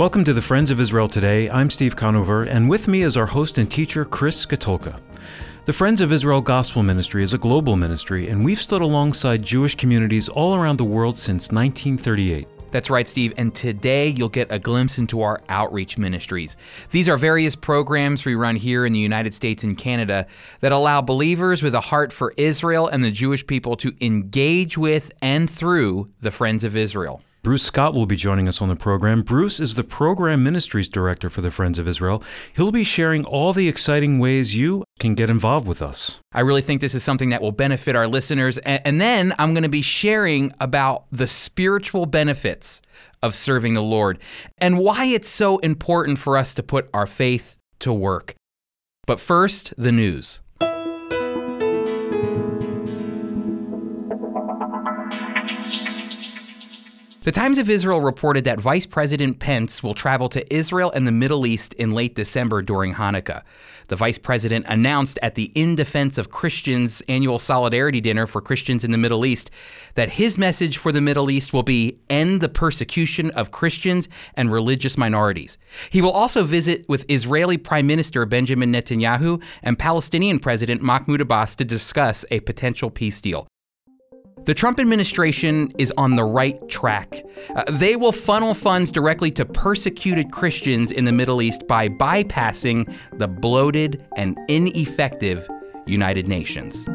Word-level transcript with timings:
Welcome 0.00 0.24
to 0.24 0.32
the 0.32 0.40
Friends 0.40 0.70
of 0.70 0.80
Israel 0.80 1.08
Today. 1.08 1.50
I'm 1.50 1.68
Steve 1.68 1.94
Conover, 1.94 2.44
and 2.44 2.70
with 2.70 2.88
me 2.88 3.02
is 3.02 3.18
our 3.18 3.26
host 3.26 3.58
and 3.58 3.70
teacher, 3.70 4.06
Chris 4.06 4.46
Katulka. 4.46 4.98
The 5.66 5.74
Friends 5.74 6.00
of 6.00 6.10
Israel 6.10 6.40
Gospel 6.40 6.82
Ministry 6.82 7.22
is 7.22 7.34
a 7.34 7.38
global 7.38 7.76
ministry, 7.76 8.30
and 8.30 8.42
we've 8.42 8.62
stood 8.62 8.80
alongside 8.80 9.42
Jewish 9.42 9.74
communities 9.74 10.30
all 10.30 10.54
around 10.54 10.78
the 10.78 10.84
world 10.84 11.18
since 11.18 11.52
1938. 11.52 12.48
That's 12.70 12.88
right, 12.88 13.06
Steve. 13.06 13.34
And 13.36 13.54
today 13.54 14.08
you'll 14.08 14.30
get 14.30 14.50
a 14.50 14.58
glimpse 14.58 14.96
into 14.96 15.20
our 15.20 15.38
outreach 15.50 15.98
ministries. 15.98 16.56
These 16.92 17.06
are 17.06 17.18
various 17.18 17.54
programs 17.54 18.24
we 18.24 18.36
run 18.36 18.56
here 18.56 18.86
in 18.86 18.94
the 18.94 18.98
United 18.98 19.34
States 19.34 19.64
and 19.64 19.76
Canada 19.76 20.26
that 20.60 20.72
allow 20.72 21.02
believers 21.02 21.62
with 21.62 21.74
a 21.74 21.80
heart 21.82 22.10
for 22.10 22.32
Israel 22.38 22.88
and 22.88 23.04
the 23.04 23.10
Jewish 23.10 23.46
people 23.46 23.76
to 23.76 23.92
engage 24.00 24.78
with 24.78 25.12
and 25.20 25.50
through 25.50 26.08
the 26.22 26.30
Friends 26.30 26.64
of 26.64 26.74
Israel. 26.74 27.20
Bruce 27.42 27.62
Scott 27.62 27.94
will 27.94 28.04
be 28.04 28.16
joining 28.16 28.48
us 28.48 28.60
on 28.60 28.68
the 28.68 28.76
program. 28.76 29.22
Bruce 29.22 29.60
is 29.60 29.74
the 29.74 29.82
Program 29.82 30.42
Ministries 30.42 30.90
Director 30.90 31.30
for 31.30 31.40
the 31.40 31.50
Friends 31.50 31.78
of 31.78 31.88
Israel. 31.88 32.22
He'll 32.54 32.70
be 32.70 32.84
sharing 32.84 33.24
all 33.24 33.54
the 33.54 33.66
exciting 33.66 34.18
ways 34.18 34.54
you 34.54 34.84
can 34.98 35.14
get 35.14 35.30
involved 35.30 35.66
with 35.66 35.80
us. 35.80 36.18
I 36.32 36.40
really 36.40 36.60
think 36.60 36.82
this 36.82 36.94
is 36.94 37.02
something 37.02 37.30
that 37.30 37.40
will 37.40 37.50
benefit 37.50 37.96
our 37.96 38.06
listeners. 38.06 38.58
And, 38.58 39.00
then 39.00 39.32
I'm 39.38 39.54
going 39.54 39.62
to 39.62 39.70
be 39.70 39.80
sharing 39.80 40.52
about 40.60 41.06
the 41.10 41.26
spiritual 41.26 42.04
benefits 42.04 42.82
of 43.22 43.34
serving 43.34 43.72
the 43.72 43.82
Lord 43.82 44.18
and 44.58 44.78
why 44.78 45.06
it's 45.06 45.30
so 45.30 45.56
important 45.60 46.18
for 46.18 46.36
us 46.36 46.52
to 46.52 46.62
put 46.62 46.90
our 46.92 47.06
faith 47.06 47.56
to 47.78 47.90
work. 47.90 48.34
But 49.06 49.18
first, 49.18 49.72
the 49.78 49.92
news. 49.92 50.40
The 57.22 57.32
Times 57.32 57.58
of 57.58 57.68
Israel 57.68 58.00
reported 58.00 58.44
that 58.44 58.58
Vice 58.58 58.86
President 58.86 59.40
Pence 59.40 59.82
will 59.82 59.92
travel 59.92 60.30
to 60.30 60.54
Israel 60.54 60.90
and 60.92 61.06
the 61.06 61.12
Middle 61.12 61.46
East 61.46 61.74
in 61.74 61.92
late 61.92 62.14
December 62.14 62.62
during 62.62 62.94
Hanukkah. 62.94 63.42
The 63.88 63.96
vice 63.96 64.16
president 64.16 64.64
announced 64.68 65.18
at 65.20 65.34
the 65.34 65.52
In 65.54 65.74
Defense 65.74 66.16
of 66.16 66.30
Christians 66.30 67.02
annual 67.08 67.38
solidarity 67.38 68.00
dinner 68.00 68.26
for 68.26 68.40
Christians 68.40 68.84
in 68.84 68.90
the 68.90 68.96
Middle 68.96 69.26
East 69.26 69.50
that 69.96 70.12
his 70.12 70.38
message 70.38 70.78
for 70.78 70.92
the 70.92 71.02
Middle 71.02 71.30
East 71.30 71.52
will 71.52 71.62
be 71.62 71.98
end 72.08 72.40
the 72.40 72.48
persecution 72.48 73.30
of 73.32 73.50
Christians 73.50 74.08
and 74.32 74.50
religious 74.50 74.96
minorities. 74.96 75.58
He 75.90 76.00
will 76.00 76.12
also 76.12 76.44
visit 76.44 76.88
with 76.88 77.04
Israeli 77.10 77.58
Prime 77.58 77.86
Minister 77.86 78.24
Benjamin 78.24 78.72
Netanyahu 78.72 79.42
and 79.62 79.78
Palestinian 79.78 80.38
President 80.38 80.80
Mahmoud 80.80 81.20
Abbas 81.20 81.54
to 81.56 81.66
discuss 81.66 82.24
a 82.30 82.40
potential 82.40 82.88
peace 82.88 83.20
deal. 83.20 83.46
The 84.44 84.54
Trump 84.54 84.80
administration 84.80 85.70
is 85.78 85.92
on 85.98 86.16
the 86.16 86.24
right 86.24 86.56
track. 86.68 87.22
Uh, 87.54 87.64
they 87.70 87.94
will 87.94 88.12
funnel 88.12 88.54
funds 88.54 88.90
directly 88.90 89.30
to 89.32 89.44
persecuted 89.44 90.32
Christians 90.32 90.90
in 90.90 91.04
the 91.04 91.12
Middle 91.12 91.42
East 91.42 91.66
by 91.68 91.88
bypassing 91.88 92.92
the 93.18 93.28
bloated 93.28 94.04
and 94.16 94.38
ineffective 94.48 95.48
United 95.86 96.26
Nations. 96.26 96.86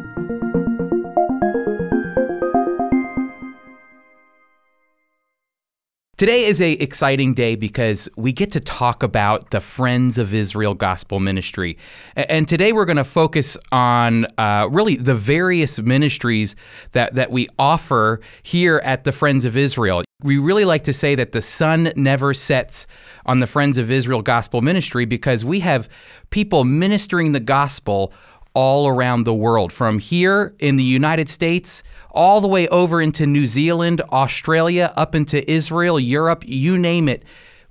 Today 6.17 6.45
is 6.45 6.61
a 6.61 6.71
exciting 6.71 7.33
day 7.33 7.57
because 7.57 8.07
we 8.15 8.31
get 8.31 8.53
to 8.53 8.61
talk 8.61 9.03
about 9.03 9.51
the 9.51 9.59
Friends 9.59 10.17
of 10.17 10.33
Israel 10.33 10.73
Gospel 10.73 11.19
Ministry, 11.19 11.77
and 12.15 12.47
today 12.47 12.71
we're 12.71 12.85
going 12.85 12.95
to 12.95 13.03
focus 13.03 13.57
on 13.73 14.25
uh, 14.37 14.69
really 14.71 14.95
the 14.95 15.13
various 15.13 15.77
ministries 15.77 16.55
that 16.93 17.15
that 17.15 17.31
we 17.31 17.49
offer 17.59 18.21
here 18.43 18.81
at 18.85 19.03
the 19.03 19.11
Friends 19.11 19.43
of 19.43 19.57
Israel. 19.57 20.05
We 20.23 20.37
really 20.37 20.63
like 20.63 20.85
to 20.85 20.93
say 20.93 21.15
that 21.15 21.33
the 21.33 21.41
sun 21.41 21.91
never 21.97 22.33
sets 22.33 22.87
on 23.25 23.41
the 23.41 23.47
Friends 23.47 23.77
of 23.77 23.91
Israel 23.91 24.21
Gospel 24.21 24.61
Ministry 24.61 25.03
because 25.03 25.43
we 25.43 25.59
have 25.59 25.89
people 26.29 26.63
ministering 26.63 27.33
the 27.33 27.41
gospel 27.41 28.13
all 28.55 28.87
around 28.87 29.25
the 29.25 29.33
world, 29.33 29.71
from 29.71 29.99
here 29.99 30.55
in 30.59 30.77
the 30.77 30.83
United 30.83 31.29
States 31.29 31.83
all 32.15 32.41
the 32.41 32.47
way 32.47 32.67
over 32.69 33.01
into 33.01 33.27
New 33.27 33.45
Zealand, 33.45 34.01
Australia, 34.11 34.93
up 34.95 35.13
into 35.13 35.49
Israel, 35.51 35.99
Europe, 35.99 36.43
you 36.47 36.77
name 36.77 37.07
it. 37.07 37.23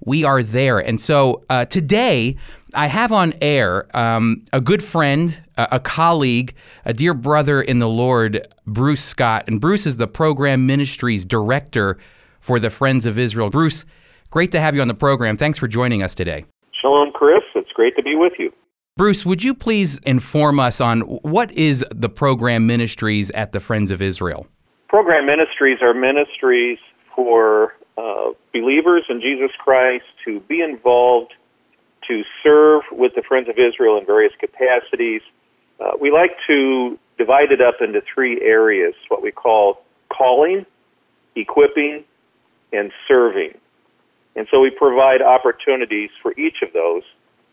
We 0.05 0.23
are 0.23 0.43
there. 0.43 0.79
And 0.79 1.01
so 1.01 1.43
uh, 1.49 1.65
today, 1.65 2.37
I 2.75 2.89
have 2.89 3.11
on 3.11 3.33
air 3.41 3.87
um, 3.97 4.45
a 4.53 4.61
good 4.61 4.85
friend, 4.85 5.41
a, 5.57 5.69
a, 5.73 5.81
colleague, 5.81 6.55
a 6.85 6.93
dear 6.93 7.15
brother 7.15 7.63
in 7.63 7.79
the 7.79 7.89
Lord, 7.89 8.47
Bruce 8.67 9.03
Scott. 9.03 9.45
And 9.47 9.61
Bruce 9.61 9.87
is 9.87 9.97
the 9.97 10.07
program 10.07 10.67
ministries 10.67 11.25
director 11.25 11.97
for 12.41 12.61
the 12.61 12.69
Friends 12.69 13.07
of 13.07 13.19
Israel. 13.19 13.49
Bruce, 13.49 13.87
great 14.31 14.53
to 14.53 14.61
have 14.61 14.75
you 14.75 14.83
on 14.83 14.89
the 14.89 14.95
program. 14.95 15.39
Thanks 15.39 15.59
for 15.59 15.69
joining 15.69 16.03
us 16.03 16.15
today. 16.15 16.45
Shalom, 16.79 17.13
Chris. 17.13 17.43
It's 17.55 17.73
great 17.73 17.97
to 17.97 18.03
be 18.03 18.15
with 18.15 18.35
you. 18.39 18.53
Bruce, 18.97 19.27
would 19.27 19.43
you 19.43 19.55
please 19.55 19.99
inform 20.07 20.61
us 20.61 20.81
on 20.81 21.01
what 21.01 21.51
is 21.51 21.85
the 21.91 22.09
program 22.09 22.65
ministries 22.65 23.29
at 23.33 23.51
the 23.51 23.59
Friends 23.59 23.91
of 23.91 24.01
Israel? 24.01 24.47
Program 24.89 25.27
ministries 25.27 25.79
are 25.83 25.93
ministries 25.93 26.79
for 27.17 27.75
uh, 27.99 28.31
believers 28.53 29.03
in 29.09 29.21
Jesus 29.21 29.51
Christ 29.59 30.05
to 30.25 30.39
be 30.39 30.61
involved, 30.61 31.35
to 32.07 32.23
serve 32.45 32.83
with 32.93 33.11
the 33.17 33.23
Friends 33.23 33.49
of 33.49 33.57
Israel 33.59 33.99
in 33.99 34.07
various 34.07 34.33
capacities. 34.39 35.23
Uh, 35.81 35.97
we 36.01 36.13
like 36.13 36.31
to 36.47 36.97
divide 37.19 37.51
it 37.51 37.61
up 37.61 37.79
into 37.81 38.01
three 38.15 38.41
areas 38.43 38.95
what 39.09 39.25
we 39.25 39.33
call 39.33 39.83
calling, 40.09 40.65
equipping, 41.35 42.05
and 42.73 42.93
serving. 43.09 43.59
And 44.37 44.47
so 44.53 44.61
we 44.61 44.71
provide 44.71 45.21
opportunities 45.21 46.11
for 46.23 46.33
each 46.39 46.63
of 46.63 46.73
those. 46.73 47.03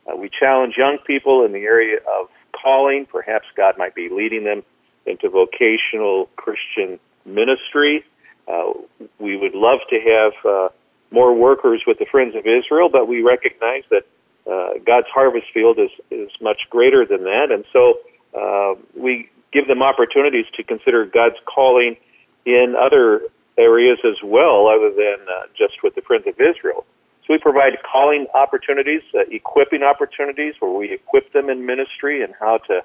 Uh, 0.07 0.15
we 0.15 0.29
challenge 0.29 0.75
young 0.77 0.97
people 1.05 1.45
in 1.45 1.51
the 1.51 1.59
area 1.59 1.97
of 1.97 2.27
calling. 2.51 3.05
Perhaps 3.05 3.45
God 3.55 3.75
might 3.77 3.95
be 3.95 4.09
leading 4.09 4.43
them 4.43 4.63
into 5.05 5.29
vocational 5.29 6.29
Christian 6.35 6.99
ministry. 7.25 8.03
Uh, 8.47 8.73
we 9.19 9.37
would 9.37 9.53
love 9.53 9.79
to 9.89 9.99
have 9.99 10.33
uh, 10.45 10.69
more 11.11 11.33
workers 11.35 11.83
with 11.85 11.99
the 11.99 12.05
Friends 12.05 12.35
of 12.35 12.45
Israel, 12.45 12.89
but 12.91 13.07
we 13.07 13.21
recognize 13.21 13.83
that 13.89 14.03
uh, 14.49 14.79
God's 14.85 15.07
harvest 15.13 15.47
field 15.53 15.77
is, 15.79 15.91
is 16.09 16.31
much 16.41 16.61
greater 16.69 17.05
than 17.05 17.23
that. 17.23 17.51
And 17.51 17.63
so 17.71 17.99
uh, 18.37 18.73
we 18.95 19.29
give 19.53 19.67
them 19.67 19.83
opportunities 19.83 20.45
to 20.57 20.63
consider 20.63 21.05
God's 21.05 21.35
calling 21.45 21.95
in 22.45 22.75
other 22.79 23.21
areas 23.57 23.99
as 24.05 24.17
well, 24.23 24.67
other 24.67 24.89
than 24.89 25.27
uh, 25.27 25.45
just 25.57 25.83
with 25.83 25.93
the 25.95 26.01
Friends 26.01 26.25
of 26.27 26.35
Israel. 26.39 26.85
So 27.25 27.33
we 27.33 27.37
provide 27.37 27.73
calling 27.89 28.27
opportunities, 28.33 29.01
uh, 29.13 29.21
equipping 29.29 29.83
opportunities 29.83 30.55
where 30.59 30.71
we 30.71 30.91
equip 30.91 31.31
them 31.33 31.49
in 31.49 31.65
ministry 31.65 32.23
and 32.23 32.33
how 32.39 32.57
to 32.67 32.81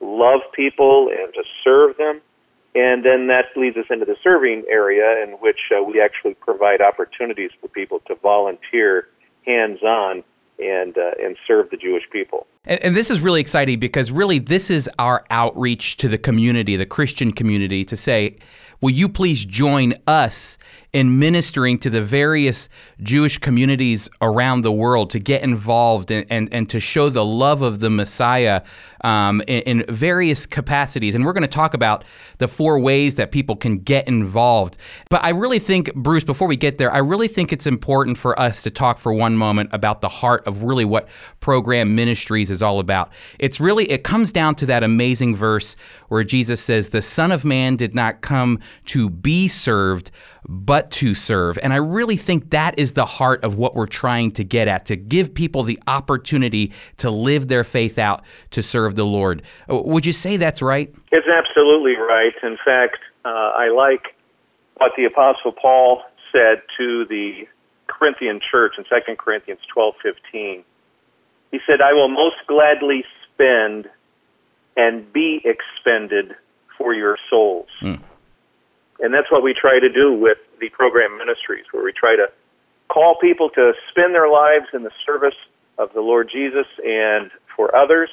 love 0.00 0.40
people 0.54 1.08
and 1.08 1.32
to 1.34 1.42
serve 1.64 1.96
them. 1.96 2.20
And 2.74 3.04
then 3.04 3.28
that 3.28 3.46
leads 3.56 3.76
us 3.76 3.86
into 3.90 4.04
the 4.04 4.16
serving 4.22 4.64
area 4.70 5.22
in 5.22 5.32
which 5.40 5.58
uh, 5.74 5.82
we 5.82 6.00
actually 6.00 6.34
provide 6.34 6.80
opportunities 6.80 7.50
for 7.60 7.68
people 7.68 8.00
to 8.06 8.14
volunteer 8.16 9.08
hands 9.46 9.82
on 9.82 10.22
and 10.58 10.96
uh, 10.96 11.12
and 11.22 11.36
serve 11.46 11.70
the 11.70 11.76
Jewish 11.76 12.04
people. 12.10 12.46
And, 12.64 12.82
and, 12.82 12.96
this 12.96 13.10
is 13.10 13.20
really 13.20 13.40
exciting 13.40 13.78
because 13.78 14.10
really 14.10 14.38
this 14.38 14.70
is 14.70 14.88
our 14.98 15.24
outreach 15.30 15.96
to 15.98 16.08
the 16.08 16.18
community, 16.18 16.76
the 16.76 16.86
Christian 16.86 17.32
community, 17.32 17.84
to 17.84 17.96
say, 17.96 18.38
will 18.80 18.90
you 18.90 19.08
please 19.08 19.44
join 19.44 19.94
us 20.06 20.58
in 20.96 21.18
ministering 21.18 21.76
to 21.76 21.90
the 21.90 22.00
various 22.00 22.70
Jewish 23.02 23.36
communities 23.36 24.08
around 24.22 24.62
the 24.62 24.72
world 24.72 25.10
to 25.10 25.18
get 25.18 25.42
involved 25.42 26.10
and, 26.10 26.26
and, 26.30 26.48
and 26.50 26.70
to 26.70 26.80
show 26.80 27.10
the 27.10 27.22
love 27.22 27.60
of 27.60 27.80
the 27.80 27.90
Messiah 27.90 28.62
um, 29.04 29.42
in, 29.42 29.80
in, 29.80 29.94
various 29.94 30.46
capacities. 30.46 31.14
And 31.14 31.26
we're 31.26 31.34
going 31.34 31.42
to 31.42 31.48
talk 31.48 31.74
about 31.74 32.02
the 32.38 32.48
four 32.48 32.80
ways 32.80 33.16
that 33.16 33.30
people 33.30 33.56
can 33.56 33.76
get 33.78 34.08
involved. 34.08 34.78
But 35.10 35.22
I 35.22 35.30
really 35.30 35.58
think, 35.58 35.94
Bruce, 35.94 36.24
before 36.24 36.48
we 36.48 36.56
get 36.56 36.78
there, 36.78 36.90
I 36.90 36.98
really 36.98 37.28
think 37.28 37.52
it's 37.52 37.66
important 37.66 38.16
for 38.16 38.38
us 38.40 38.62
to 38.62 38.70
talk 38.70 38.98
for 38.98 39.12
one 39.12 39.36
moment 39.36 39.68
about 39.74 40.00
the 40.00 40.08
heart 40.08 40.46
of 40.46 40.62
really 40.62 40.86
what 40.86 41.08
program 41.40 41.94
ministries 41.94 42.50
is 42.50 42.62
all 42.62 42.80
about. 42.80 43.10
It's 43.38 43.60
really, 43.60 43.88
it 43.90 44.02
comes 44.02 44.32
down 44.32 44.54
to 44.56 44.66
that 44.66 44.82
amazing 44.82 45.36
verse 45.36 45.76
where 46.08 46.24
Jesus 46.24 46.60
says, 46.60 46.88
The 46.88 47.02
Son 47.02 47.32
of 47.32 47.44
Man 47.44 47.76
did 47.76 47.94
not 47.94 48.22
come 48.22 48.60
to 48.86 49.10
be 49.10 49.46
served, 49.46 50.10
but 50.48 50.90
to 50.92 51.14
serve. 51.14 51.58
And 51.62 51.72
I 51.72 51.76
really 51.76 52.16
think 52.16 52.50
that 52.50 52.78
is 52.78 52.92
the 52.92 53.06
heart 53.06 53.42
of 53.44 53.56
what 53.56 53.74
we're 53.74 53.86
trying 53.86 54.30
to 54.32 54.44
get 54.44 54.68
at 54.68 54.86
to 54.86 54.96
give 54.96 55.34
people 55.34 55.62
the 55.62 55.78
opportunity 55.86 56.72
to 56.98 57.10
live 57.10 57.48
their 57.48 57.64
faith 57.64 57.98
out 57.98 58.24
to 58.50 58.62
serve 58.62 58.94
the 58.94 59.04
Lord. 59.04 59.42
Would 59.68 60.06
you 60.06 60.12
say 60.12 60.36
that's 60.36 60.62
right? 60.62 60.94
It's 61.10 61.26
absolutely 61.26 61.96
right. 61.96 62.34
In 62.42 62.56
fact, 62.64 62.98
uh, 63.24 63.28
I 63.28 63.70
like 63.70 64.14
what 64.76 64.92
the 64.96 65.04
Apostle 65.04 65.52
Paul 65.52 66.02
said 66.32 66.62
to 66.78 67.04
the 67.06 67.46
Corinthian 67.86 68.40
church 68.50 68.74
in 68.78 68.84
2 68.84 69.16
Corinthians 69.16 69.60
12:15. 69.72 70.64
He 71.50 71.60
said, 71.66 71.80
"I 71.80 71.92
will 71.92 72.08
most 72.08 72.36
gladly 72.46 73.04
spend 73.24 73.88
and 74.76 75.10
be 75.12 75.40
expended 75.44 76.36
for 76.76 76.92
your 76.92 77.16
souls." 77.30 77.68
Mm. 77.80 78.00
And 79.00 79.12
that's 79.12 79.30
what 79.30 79.42
we 79.42 79.54
try 79.54 79.78
to 79.78 79.88
do 79.92 80.12
with 80.12 80.38
the 80.60 80.68
program 80.70 81.18
ministries, 81.18 81.64
where 81.72 81.84
we 81.84 81.92
try 81.92 82.16
to 82.16 82.26
call 82.88 83.16
people 83.20 83.50
to 83.50 83.72
spend 83.90 84.14
their 84.14 84.30
lives 84.30 84.66
in 84.72 84.82
the 84.82 84.92
service 85.04 85.36
of 85.78 85.92
the 85.92 86.00
Lord 86.00 86.30
Jesus 86.32 86.66
and 86.84 87.30
for 87.54 87.74
others 87.76 88.08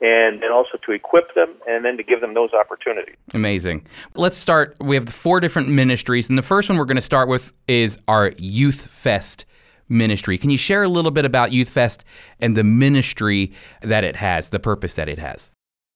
and, 0.00 0.42
and 0.42 0.52
also 0.52 0.78
to 0.84 0.92
equip 0.92 1.34
them 1.34 1.54
and 1.68 1.84
then 1.84 1.96
to 1.96 2.02
give 2.02 2.20
them 2.20 2.34
those 2.34 2.50
opportunities. 2.52 3.14
Amazing. 3.34 3.86
Let's 4.14 4.36
start. 4.36 4.76
We 4.80 4.96
have 4.96 5.08
four 5.08 5.40
different 5.40 5.68
ministries, 5.68 6.28
and 6.28 6.36
the 6.36 6.42
first 6.42 6.68
one 6.68 6.76
we're 6.76 6.84
going 6.84 6.96
to 6.96 7.00
start 7.00 7.28
with 7.28 7.52
is 7.68 7.96
our 8.08 8.32
Youth 8.36 8.86
Fest 8.86 9.44
ministry. 9.88 10.38
Can 10.38 10.50
you 10.50 10.58
share 10.58 10.82
a 10.82 10.88
little 10.88 11.10
bit 11.10 11.24
about 11.24 11.52
Youth 11.52 11.68
Fest 11.68 12.04
and 12.40 12.56
the 12.56 12.64
ministry 12.64 13.52
that 13.82 14.04
it 14.04 14.16
has, 14.16 14.48
the 14.48 14.58
purpose 14.58 14.94
that 14.94 15.08
it 15.08 15.18
has? 15.18 15.50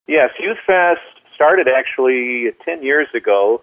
Yes, 0.06 0.30
Youth 0.38 0.58
Fest 0.66 1.00
started 1.34 1.66
actually 1.68 2.52
10 2.64 2.82
years 2.82 3.08
ago, 3.14 3.60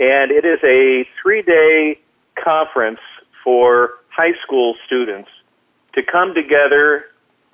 and 0.00 0.30
it 0.30 0.44
is 0.44 0.58
a 0.64 1.08
three 1.20 1.42
day 1.42 1.98
conference 2.42 3.00
for 3.42 3.90
high 4.10 4.34
school 4.44 4.74
students 4.86 5.28
to 5.94 6.02
come 6.02 6.34
together 6.34 7.06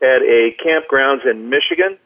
at 0.03 0.23
a 0.23 0.55
campgrounds 0.65 1.29
in 1.29 1.49
Michigan, 1.49 1.99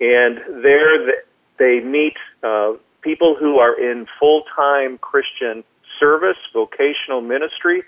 and 0.00 0.38
there 0.62 1.24
they 1.58 1.80
meet 1.80 2.14
uh, 2.42 2.72
people 3.02 3.36
who 3.38 3.58
are 3.58 3.78
in 3.78 4.06
full 4.18 4.44
time 4.54 4.98
Christian 4.98 5.64
service, 5.98 6.38
vocational 6.52 7.20
ministry, 7.20 7.82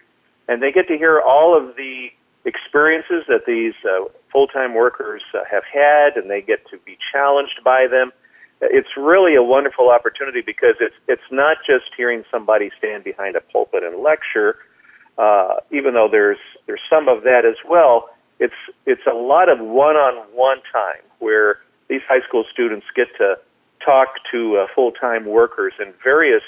and 0.49 0.63
they 0.63 0.73
get 0.73 0.89
to 0.89 0.97
hear 0.97 1.21
all 1.21 1.57
of 1.57 1.77
the 1.77 2.09
experiences 2.45 3.25
that 3.29 3.47
these 3.47 3.75
uh, 3.85 4.05
full 4.33 4.47
time 4.47 4.75
workers 4.75 5.23
uh, 5.35 5.39
have 5.51 5.65
had, 5.73 6.17
and 6.17 6.31
they 6.31 6.43
get 6.43 6.67
to 6.71 6.79
be 6.85 6.99
challenged 7.13 7.61
by 7.65 7.87
them. 7.91 8.13
It's 8.71 8.97
really 8.97 9.35
a 9.35 9.43
wonderful 9.43 9.91
opportunity 9.91 10.41
because 10.41 10.77
it's 10.81 10.95
it's 11.09 11.29
not 11.31 11.59
just 11.67 11.87
hearing 11.97 12.25
somebody 12.31 12.71
stand 12.79 13.05
behind 13.05 13.37
a 13.37 13.41
pulpit 13.41 13.83
and 13.83 14.03
lecture, 14.03 14.57
uh, 15.19 15.57
even 15.71 15.95
though 15.95 16.09
there's 16.11 16.39
there's 16.67 16.83
some 16.89 17.09
of 17.09 17.23
that 17.25 17.45
as 17.45 17.57
well. 17.69 18.11
It's 18.41 18.55
it's 18.87 19.07
a 19.11 19.15
lot 19.15 19.49
of 19.49 19.59
one-on-one 19.61 20.59
time 20.73 21.03
where 21.19 21.59
these 21.89 22.03
high 22.09 22.27
school 22.27 22.45
students 22.53 22.87
get 22.95 23.09
to 23.19 23.37
talk 23.85 24.09
to 24.33 24.57
uh, 24.57 24.67
full-time 24.75 25.27
workers 25.27 25.75
in 25.79 25.93
various 26.03 26.43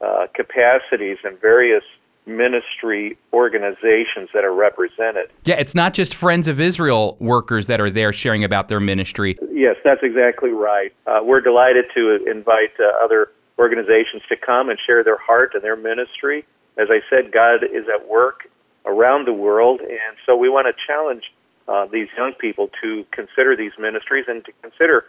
uh, 0.00 0.26
capacities 0.34 1.18
and 1.24 1.40
various 1.40 1.84
ministry 2.26 3.18
organizations 3.32 4.28
that 4.32 4.44
are 4.44 4.54
represented. 4.54 5.30
Yeah, 5.44 5.56
it's 5.56 5.74
not 5.74 5.94
just 5.94 6.14
Friends 6.14 6.46
of 6.48 6.60
Israel 6.60 7.16
workers 7.18 7.66
that 7.66 7.80
are 7.80 7.90
there 7.90 8.12
sharing 8.12 8.44
about 8.44 8.68
their 8.68 8.80
ministry. 8.80 9.38
Yes, 9.50 9.76
that's 9.84 10.02
exactly 10.02 10.50
right. 10.50 10.92
Uh, 11.06 11.20
we're 11.22 11.40
delighted 11.40 11.86
to 11.94 12.24
invite 12.30 12.72
uh, 12.78 13.04
other 13.04 13.32
organizations 13.58 14.22
to 14.28 14.36
come 14.36 14.68
and 14.68 14.78
share 14.86 15.02
their 15.02 15.18
heart 15.18 15.52
and 15.54 15.62
their 15.62 15.76
ministry. 15.76 16.44
As 16.78 16.88
I 16.90 17.00
said, 17.10 17.32
God 17.32 17.64
is 17.64 17.86
at 17.92 18.08
work 18.08 18.48
around 18.86 19.26
the 19.26 19.32
world, 19.32 19.80
and 19.80 20.16
so 20.26 20.36
we 20.36 20.48
want 20.48 20.66
to 20.66 20.86
challenge 20.86 21.24
uh, 21.68 21.86
these 21.86 22.08
young 22.16 22.32
people 22.40 22.70
to 22.82 23.04
consider 23.12 23.56
these 23.56 23.72
ministries 23.78 24.24
and 24.28 24.44
to 24.44 24.52
consider 24.62 25.04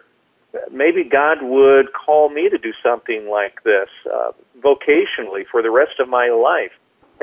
maybe 0.72 1.04
God 1.04 1.42
would 1.42 1.88
call 1.94 2.30
me 2.30 2.50
to 2.50 2.58
do 2.58 2.74
something 2.84 3.28
like 3.30 3.64
this 3.64 3.90
uh, 4.14 4.32
vocationally 4.60 5.46
for 5.50 5.62
the 5.62 5.72
rest 5.72 6.00
of 6.00 6.08
my 6.08 6.30
life. 6.30 6.72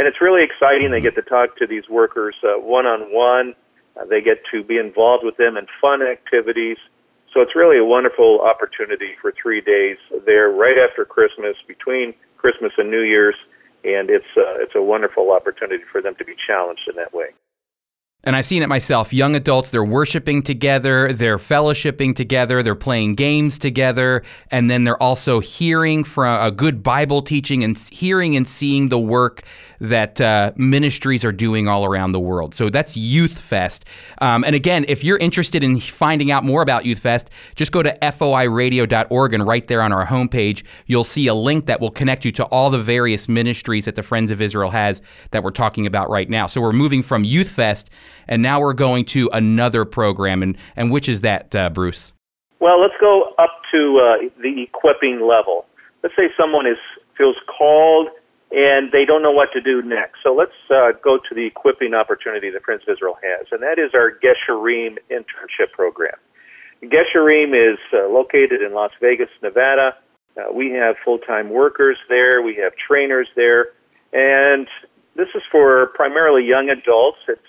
And 0.00 0.08
it's 0.08 0.17
really 0.17 0.41
exciting. 0.41 0.91
They 0.91 1.05
get 1.05 1.14
to 1.17 1.23
talk 1.29 1.58
to 1.58 1.67
these 1.67 1.85
workers 1.91 2.35
one 2.43 2.87
on 2.87 3.12
one. 3.12 3.52
They 4.08 4.23
get 4.23 4.41
to 4.50 4.64
be 4.64 4.79
involved 4.79 5.29
with 5.29 5.37
them 5.37 5.58
in 5.58 5.67
fun 5.76 6.00
activities. 6.00 6.79
So 7.35 7.43
it's 7.44 7.55
really 7.55 7.76
a 7.76 7.85
wonderful 7.85 8.41
opportunity 8.41 9.12
for 9.20 9.31
three 9.37 9.61
days 9.61 9.99
there 10.25 10.49
right 10.49 10.81
after 10.81 11.05
Christmas, 11.05 11.55
between 11.69 12.14
Christmas 12.38 12.73
and 12.79 12.91
New 12.91 13.02
Year's, 13.02 13.37
and 13.85 14.08
it's 14.08 14.25
uh, 14.41 14.64
it's 14.64 14.73
a 14.75 14.81
wonderful 14.81 15.32
opportunity 15.32 15.85
for 15.93 16.00
them 16.00 16.14
to 16.17 16.25
be 16.25 16.32
challenged 16.49 16.88
in 16.88 16.97
that 16.97 17.12
way. 17.12 17.37
And 18.22 18.37
I've 18.37 18.44
seen 18.44 18.62
it 18.62 18.69
myself. 18.69 19.14
Young 19.14 19.34
adults, 19.34 19.70
they're 19.70 19.82
worshiping 19.82 20.43
together, 20.43 21.11
they're 21.12 21.38
fellowshipping 21.38 22.14
together, 22.14 22.62
they're 22.62 22.75
playing 22.75 23.14
games 23.14 23.58
together, 23.58 24.22
and 24.50 24.70
then 24.70 24.84
they're 24.84 25.02
also 25.02 25.40
hearing 25.40 26.05
from 26.05 26.43
a 26.43 26.50
good 26.50 26.82
Bible 26.82 27.22
teaching 27.22 27.64
and 27.64 27.78
hearing 27.90 28.37
and 28.37 28.46
seeing 28.46 28.90
the 28.90 28.99
work 28.99 29.43
that 29.81 30.20
uh, 30.20 30.52
ministries 30.56 31.25
are 31.25 31.32
doing 31.32 31.67
all 31.67 31.87
around 31.87 32.12
the 32.12 32.20
world. 32.20 32.55
So 32.55 32.69
that's 32.69 32.96
Youth 32.96 33.38
Fest. 33.38 33.87
Um, 34.20 34.44
and 34.44 34.55
again, 34.55 34.84
if 34.88 35.02
you're 35.02 35.16
interested 35.16 35.64
in 35.64 35.81
finding 35.81 36.31
out 36.31 36.44
more 36.44 36.61
about 36.61 36.84
Youth 36.84 36.99
Fest, 36.99 37.31
just 37.55 37.73
go 37.73 37.82
to 37.82 37.96
foiradio.org 38.02 39.34
and 39.34 39.46
right 39.46 39.66
there 39.66 39.81
on 39.81 39.93
our 39.93 40.06
homepage, 40.06 40.62
you'll 40.87 41.05
see 41.05 41.26
a 41.26 41.34
link 41.34 41.66
that 41.66 41.81
will 41.81 41.90
connect 41.90 42.26
you 42.26 42.32
to 42.32 42.44
all 42.46 42.69
the 42.69 42.78
various 42.78 43.28
ministries 43.28 43.87
that 43.87 43.96
the 43.96 44.02
Friends 44.02 44.31
of 44.31 44.43
Israel 44.43 44.70
has 44.70 45.00
that 45.31 45.43
we're 45.43 45.50
talking 45.50 45.87
about 45.87 46.11
right 46.11 46.28
now. 46.28 46.46
So 46.46 46.61
we're 46.61 46.73
moving 46.73 47.02
from 47.02 47.25
Youth 47.25 47.49
Fest, 47.49 47.88
and 48.28 48.43
now 48.43 48.61
we're 48.61 48.72
going 48.72 49.05
to 49.06 49.28
another 49.32 49.84
program. 49.84 50.43
And, 50.43 50.56
and 50.76 50.90
which 50.90 51.08
is 51.08 51.20
that, 51.22 51.55
uh, 51.55 51.70
Bruce? 51.70 52.12
Well, 52.61 52.81
let's 52.81 52.94
go 53.00 53.34
up 53.38 53.62
to 53.72 54.00
uh, 54.00 54.28
the 54.43 54.62
equipping 54.62 55.26
level. 55.26 55.67
Let's 56.02 56.17
say 56.17 56.28
someone 56.37 56.67
is 56.67 56.78
feels 57.17 57.37
called 57.46 58.08
and 58.50 58.90
they 58.90 59.05
don't 59.05 59.22
know 59.22 59.31
what 59.31 59.52
to 59.52 59.61
do 59.61 59.82
next. 59.82 60.19
So 60.22 60.34
let's 60.34 60.56
uh, 60.70 60.93
go 61.02 61.19
to 61.19 61.34
the 61.34 61.46
equipping 61.46 61.94
opportunity 61.94 62.50
that 62.50 62.62
Friends 62.64 62.82
of 62.87 62.93
Israel 62.93 63.17
has, 63.22 63.46
and 63.52 63.62
that 63.62 63.78
is 63.78 63.93
our 63.94 64.11
Gesharim 64.11 64.99
internship 65.11 65.70
program. 65.73 66.16
Gesharim 66.82 67.55
is 67.55 67.78
uh, 67.93 68.08
located 68.08 68.62
in 68.62 68.75
Las 68.75 68.90
Vegas, 69.00 69.28
Nevada. 69.43 69.96
Uh, 70.37 70.52
we 70.52 70.70
have 70.73 70.96
full-time 71.05 71.50
workers 71.50 71.96
there. 72.08 72.43
We 72.43 72.56
have 72.56 72.73
trainers 72.75 73.28
there, 73.37 73.66
and 74.12 74.66
this 75.14 75.28
is 75.34 75.43
for 75.52 75.88
primarily 75.94 76.44
young 76.44 76.70
adults. 76.70 77.19
It's 77.28 77.40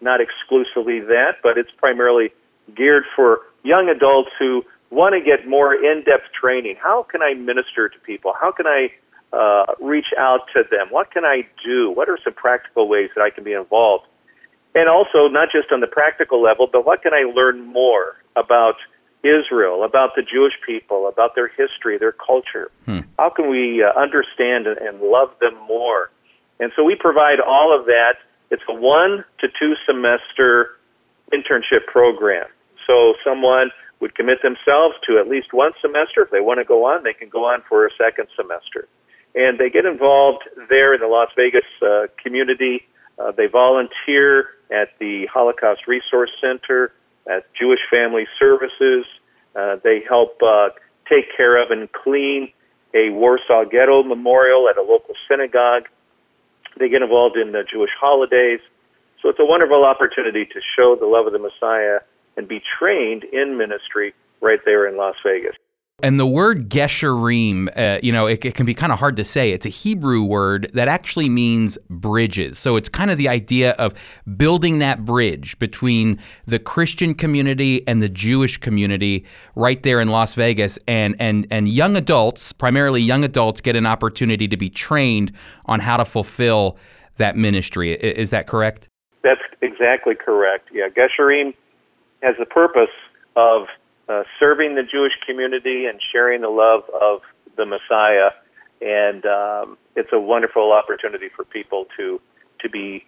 not 0.00 0.20
exclusively 0.20 1.00
that, 1.00 1.36
but 1.42 1.58
it's 1.58 1.70
primarily 1.78 2.30
geared 2.74 3.04
for 3.14 3.40
young 3.62 3.88
adults 3.88 4.30
who 4.38 4.64
want 4.90 5.14
to 5.14 5.20
get 5.20 5.48
more 5.48 5.74
in-depth 5.74 6.32
training. 6.38 6.76
How 6.80 7.02
can 7.02 7.22
I 7.22 7.34
minister 7.34 7.88
to 7.88 7.98
people? 8.00 8.32
How 8.40 8.52
can 8.52 8.66
I 8.66 8.88
uh, 9.32 9.74
reach 9.80 10.12
out 10.18 10.40
to 10.54 10.62
them? 10.70 10.88
What 10.90 11.10
can 11.10 11.24
I 11.24 11.46
do? 11.64 11.90
What 11.90 12.08
are 12.08 12.18
some 12.22 12.34
practical 12.34 12.88
ways 12.88 13.10
that 13.16 13.22
I 13.22 13.30
can 13.30 13.44
be 13.44 13.52
involved? 13.52 14.04
And 14.74 14.88
also, 14.88 15.26
not 15.28 15.48
just 15.50 15.72
on 15.72 15.80
the 15.80 15.86
practical 15.86 16.42
level, 16.42 16.68
but 16.70 16.84
what 16.84 17.02
can 17.02 17.12
I 17.14 17.24
learn 17.34 17.60
more 17.66 18.16
about 18.36 18.74
Israel, 19.24 19.82
about 19.82 20.10
the 20.14 20.22
Jewish 20.22 20.52
people, 20.64 21.08
about 21.08 21.34
their 21.34 21.48
history, 21.48 21.98
their 21.98 22.12
culture? 22.12 22.70
Hmm. 22.84 23.00
How 23.18 23.30
can 23.30 23.50
we 23.50 23.82
uh, 23.82 23.98
understand 23.98 24.66
and 24.66 25.00
love 25.00 25.30
them 25.40 25.56
more? 25.66 26.10
And 26.60 26.72
so 26.76 26.84
we 26.84 26.94
provide 26.94 27.40
all 27.40 27.76
of 27.76 27.86
that. 27.86 28.16
It's 28.50 28.62
a 28.68 28.74
one 28.74 29.24
to 29.40 29.48
two 29.58 29.74
semester 29.86 30.76
internship 31.32 31.86
program. 31.86 32.46
So 32.86 33.14
someone 33.24 33.70
would 34.00 34.14
commit 34.14 34.38
themselves 34.42 34.94
to 35.08 35.18
at 35.18 35.28
least 35.28 35.52
one 35.52 35.72
semester. 35.80 36.22
If 36.22 36.30
they 36.30 36.40
want 36.40 36.58
to 36.60 36.64
go 36.64 36.84
on, 36.84 37.02
they 37.02 37.14
can 37.14 37.28
go 37.28 37.44
on 37.44 37.62
for 37.68 37.86
a 37.86 37.90
second 37.98 38.28
semester 38.36 38.88
and 39.36 39.58
they 39.58 39.68
get 39.68 39.84
involved 39.84 40.48
there 40.70 40.94
in 40.94 41.00
the 41.00 41.06
Las 41.06 41.28
Vegas 41.36 41.68
uh, 41.82 42.06
community. 42.20 42.82
Uh, 43.18 43.30
they 43.32 43.46
volunteer 43.46 44.48
at 44.72 44.88
the 44.98 45.28
Holocaust 45.32 45.86
Resource 45.86 46.30
Center, 46.40 46.92
at 47.28 47.44
Jewish 47.54 47.80
Family 47.90 48.26
Services. 48.38 49.04
Uh, 49.54 49.76
they 49.84 50.02
help 50.08 50.40
uh, 50.42 50.70
take 51.08 51.36
care 51.36 51.62
of 51.62 51.70
and 51.70 51.92
clean 51.92 52.50
a 52.94 53.10
Warsaw 53.10 53.64
Ghetto 53.70 54.02
memorial 54.02 54.68
at 54.70 54.78
a 54.78 54.82
local 54.82 55.14
synagogue. 55.28 55.84
They 56.78 56.88
get 56.88 57.02
involved 57.02 57.36
in 57.36 57.52
the 57.52 57.64
Jewish 57.70 57.90
holidays. 57.98 58.60
So 59.22 59.28
it's 59.28 59.40
a 59.40 59.46
wonderful 59.46 59.84
opportunity 59.84 60.44
to 60.44 60.60
show 60.76 60.96
the 60.98 61.06
love 61.06 61.26
of 61.26 61.32
the 61.32 61.38
Messiah 61.38 62.00
and 62.36 62.46
be 62.46 62.60
trained 62.78 63.24
in 63.24 63.56
ministry 63.56 64.14
right 64.40 64.60
there 64.64 64.86
in 64.86 64.96
Las 64.96 65.14
Vegas. 65.24 65.56
And 66.02 66.20
the 66.20 66.26
word 66.26 66.68
gesharim, 66.68 67.70
uh, 67.74 68.00
you 68.02 68.12
know, 68.12 68.26
it, 68.26 68.44
it, 68.44 68.54
can 68.54 68.66
be 68.66 68.74
kind 68.74 68.92
of 68.92 68.98
hard 68.98 69.16
to 69.16 69.24
say. 69.24 69.52
It's 69.52 69.64
a 69.64 69.70
Hebrew 69.70 70.22
word 70.22 70.70
that 70.74 70.88
actually 70.88 71.30
means 71.30 71.78
bridges. 71.88 72.58
So 72.58 72.76
it's 72.76 72.90
kind 72.90 73.10
of 73.10 73.16
the 73.16 73.28
idea 73.28 73.70
of 73.72 73.94
building 74.36 74.78
that 74.80 75.06
bridge 75.06 75.58
between 75.58 76.18
the 76.44 76.58
Christian 76.58 77.14
community 77.14 77.86
and 77.88 78.02
the 78.02 78.10
Jewish 78.10 78.58
community 78.58 79.24
right 79.54 79.82
there 79.82 79.98
in 79.98 80.08
Las 80.08 80.34
Vegas. 80.34 80.78
And, 80.86 81.16
and, 81.18 81.46
and 81.50 81.66
young 81.66 81.96
adults, 81.96 82.52
primarily 82.52 83.00
young 83.00 83.24
adults, 83.24 83.62
get 83.62 83.74
an 83.74 83.86
opportunity 83.86 84.46
to 84.48 84.56
be 84.58 84.68
trained 84.68 85.32
on 85.64 85.80
how 85.80 85.96
to 85.96 86.04
fulfill 86.04 86.76
that 87.16 87.36
ministry. 87.36 87.92
Is 87.92 88.28
that 88.30 88.46
correct? 88.46 88.90
That's 89.24 89.40
exactly 89.62 90.14
correct. 90.14 90.68
Yeah, 90.70 90.88
gesharim 90.88 91.54
has 92.22 92.34
the 92.38 92.44
purpose 92.44 92.92
of 93.34 93.62
uh, 94.08 94.22
serving 94.38 94.74
the 94.74 94.82
Jewish 94.82 95.12
community 95.26 95.86
and 95.86 96.00
sharing 96.12 96.40
the 96.40 96.48
love 96.48 96.82
of 97.00 97.22
the 97.56 97.66
Messiah. 97.66 98.30
And 98.80 99.24
um, 99.26 99.78
it's 99.94 100.12
a 100.12 100.20
wonderful 100.20 100.72
opportunity 100.72 101.28
for 101.34 101.44
people 101.44 101.86
to 101.96 102.20
to 102.60 102.70
be 102.70 103.04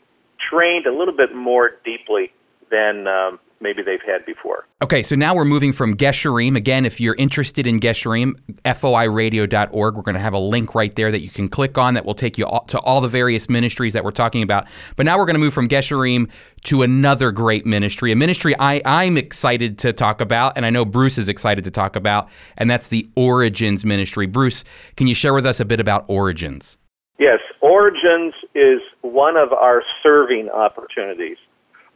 trained 0.50 0.86
a 0.86 0.92
little 0.92 1.16
bit 1.16 1.34
more 1.34 1.70
deeply 1.84 2.32
than 2.70 3.06
um, 3.06 3.38
maybe 3.60 3.82
they've 3.82 3.98
had 4.06 4.24
before. 4.26 4.66
Okay, 4.82 5.02
so 5.02 5.14
now 5.16 5.34
we're 5.34 5.44
moving 5.44 5.72
from 5.72 5.96
Gesharim. 5.96 6.56
Again, 6.56 6.86
if 6.86 7.00
you're 7.00 7.16
interested 7.16 7.66
in 7.66 7.80
Gesharim, 7.80 8.34
foiradio.org. 8.64 9.96
We're 9.96 10.02
going 10.02 10.14
to 10.14 10.20
have 10.20 10.32
a 10.32 10.38
link 10.38 10.74
right 10.74 10.94
there 10.94 11.10
that 11.10 11.20
you 11.20 11.30
can 11.30 11.48
click 11.48 11.78
on 11.78 11.94
that 11.94 12.04
will 12.04 12.14
take 12.14 12.38
you 12.38 12.46
all, 12.46 12.64
to 12.66 12.78
all 12.80 13.00
the 13.00 13.08
various 13.08 13.48
ministries 13.48 13.92
that 13.92 14.04
we're 14.04 14.10
talking 14.10 14.42
about. 14.42 14.66
But 14.96 15.06
now 15.06 15.18
we're 15.18 15.26
going 15.26 15.34
to 15.34 15.40
move 15.40 15.54
from 15.54 15.68
Gesharim 15.68 16.30
to 16.64 16.82
another 16.82 17.30
great 17.32 17.66
ministry, 17.66 18.12
a 18.12 18.16
ministry 18.16 18.54
I, 18.58 18.82
I'm 18.84 19.16
excited 19.16 19.78
to 19.78 19.92
talk 19.92 20.20
about, 20.20 20.54
and 20.56 20.66
I 20.66 20.70
know 20.70 20.84
Bruce 20.84 21.18
is 21.18 21.28
excited 21.28 21.64
to 21.64 21.70
talk 21.70 21.96
about, 21.96 22.28
and 22.56 22.70
that's 22.70 22.88
the 22.88 23.08
Origins 23.14 23.84
Ministry. 23.84 24.26
Bruce, 24.26 24.64
can 24.96 25.06
you 25.06 25.14
share 25.14 25.34
with 25.34 25.46
us 25.46 25.60
a 25.60 25.64
bit 25.64 25.80
about 25.80 26.04
Origins? 26.08 26.76
Yes, 27.18 27.38
Origins 27.60 28.34
is 28.54 28.80
one 29.02 29.36
of 29.36 29.52
our 29.52 29.82
serving 30.02 30.48
opportunities. 30.50 31.36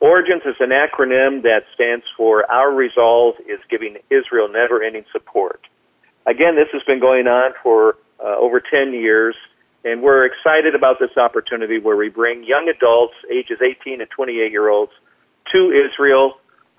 Origins 0.02 0.42
is 0.44 0.56
an 0.58 0.70
acronym 0.70 1.42
that 1.42 1.62
stands 1.74 2.04
for 2.16 2.44
Our 2.50 2.74
Resolve 2.74 3.36
is 3.46 3.60
Giving 3.70 3.98
Israel 4.10 4.48
Never 4.50 4.82
Ending 4.82 5.04
Support. 5.12 5.60
Again, 6.26 6.56
this 6.56 6.66
has 6.72 6.82
been 6.82 6.98
going 6.98 7.28
on 7.28 7.52
for 7.62 7.94
uh, 8.18 8.34
over 8.36 8.60
10 8.60 8.94
years, 8.94 9.36
and 9.84 10.02
we're 10.02 10.26
excited 10.26 10.74
about 10.74 10.98
this 10.98 11.16
opportunity 11.16 11.78
where 11.78 11.96
we 11.96 12.08
bring 12.08 12.42
young 12.42 12.66
adults, 12.66 13.14
ages 13.30 13.62
18 13.62 14.00
to 14.00 14.06
28 14.06 14.50
year 14.50 14.68
olds, 14.68 14.90
to 15.52 15.70
Israel 15.70 16.34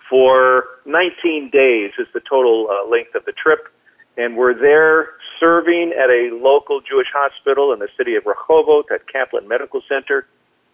for 0.10 0.66
19 0.86 1.50
days 1.50 1.92
is 1.98 2.08
the 2.14 2.22
total 2.30 2.68
uh, 2.68 2.92
length 2.92 3.16
of 3.16 3.24
the 3.24 3.32
trip. 3.32 3.72
And 4.18 4.36
we're 4.36 4.54
there 4.54 5.16
serving 5.40 5.94
at 5.96 6.10
a 6.10 6.36
local 6.36 6.82
Jewish 6.82 7.08
hospital 7.16 7.72
in 7.72 7.80
the 7.80 7.88
city 7.98 8.16
of 8.16 8.26
Rehovot 8.26 8.92
at 8.94 9.08
Kaplan 9.08 9.48
Medical 9.48 9.82
Center. 9.88 10.28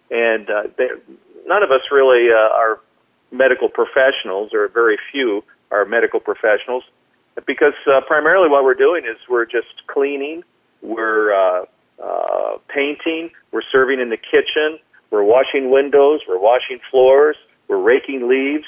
And 0.09 0.49
uh, 0.49 0.63
none 1.49 1.63
of 1.63 1.71
us 1.71 1.81
really 1.91 2.29
uh, 2.31 2.61
are 2.61 2.79
medical 3.31 3.69
professionals, 3.69 4.53
or 4.53 4.67
very 4.69 4.97
few 5.11 5.43
are 5.71 5.83
medical 5.85 6.19
professionals, 6.19 6.83
because 7.45 7.77
uh, 7.87 8.01
primarily 8.07 8.49
what 8.49 8.63
we're 8.63 8.81
doing 8.87 9.03
is 9.05 9.17
we're 9.27 9.45
just 9.45 9.73
cleaning, 9.87 10.43
we're 10.81 11.33
uh, 11.33 11.65
uh, 12.01 12.57
painting, 12.69 13.29
we're 13.51 13.67
serving 13.71 13.99
in 13.99 14.09
the 14.09 14.17
kitchen, 14.17 14.79
we're 15.11 15.23
washing 15.23 15.69
windows, 15.71 16.21
we're 16.27 16.39
washing 16.39 16.79
floors, 16.89 17.35
we're 17.67 17.81
raking 17.81 18.29
leaves. 18.29 18.65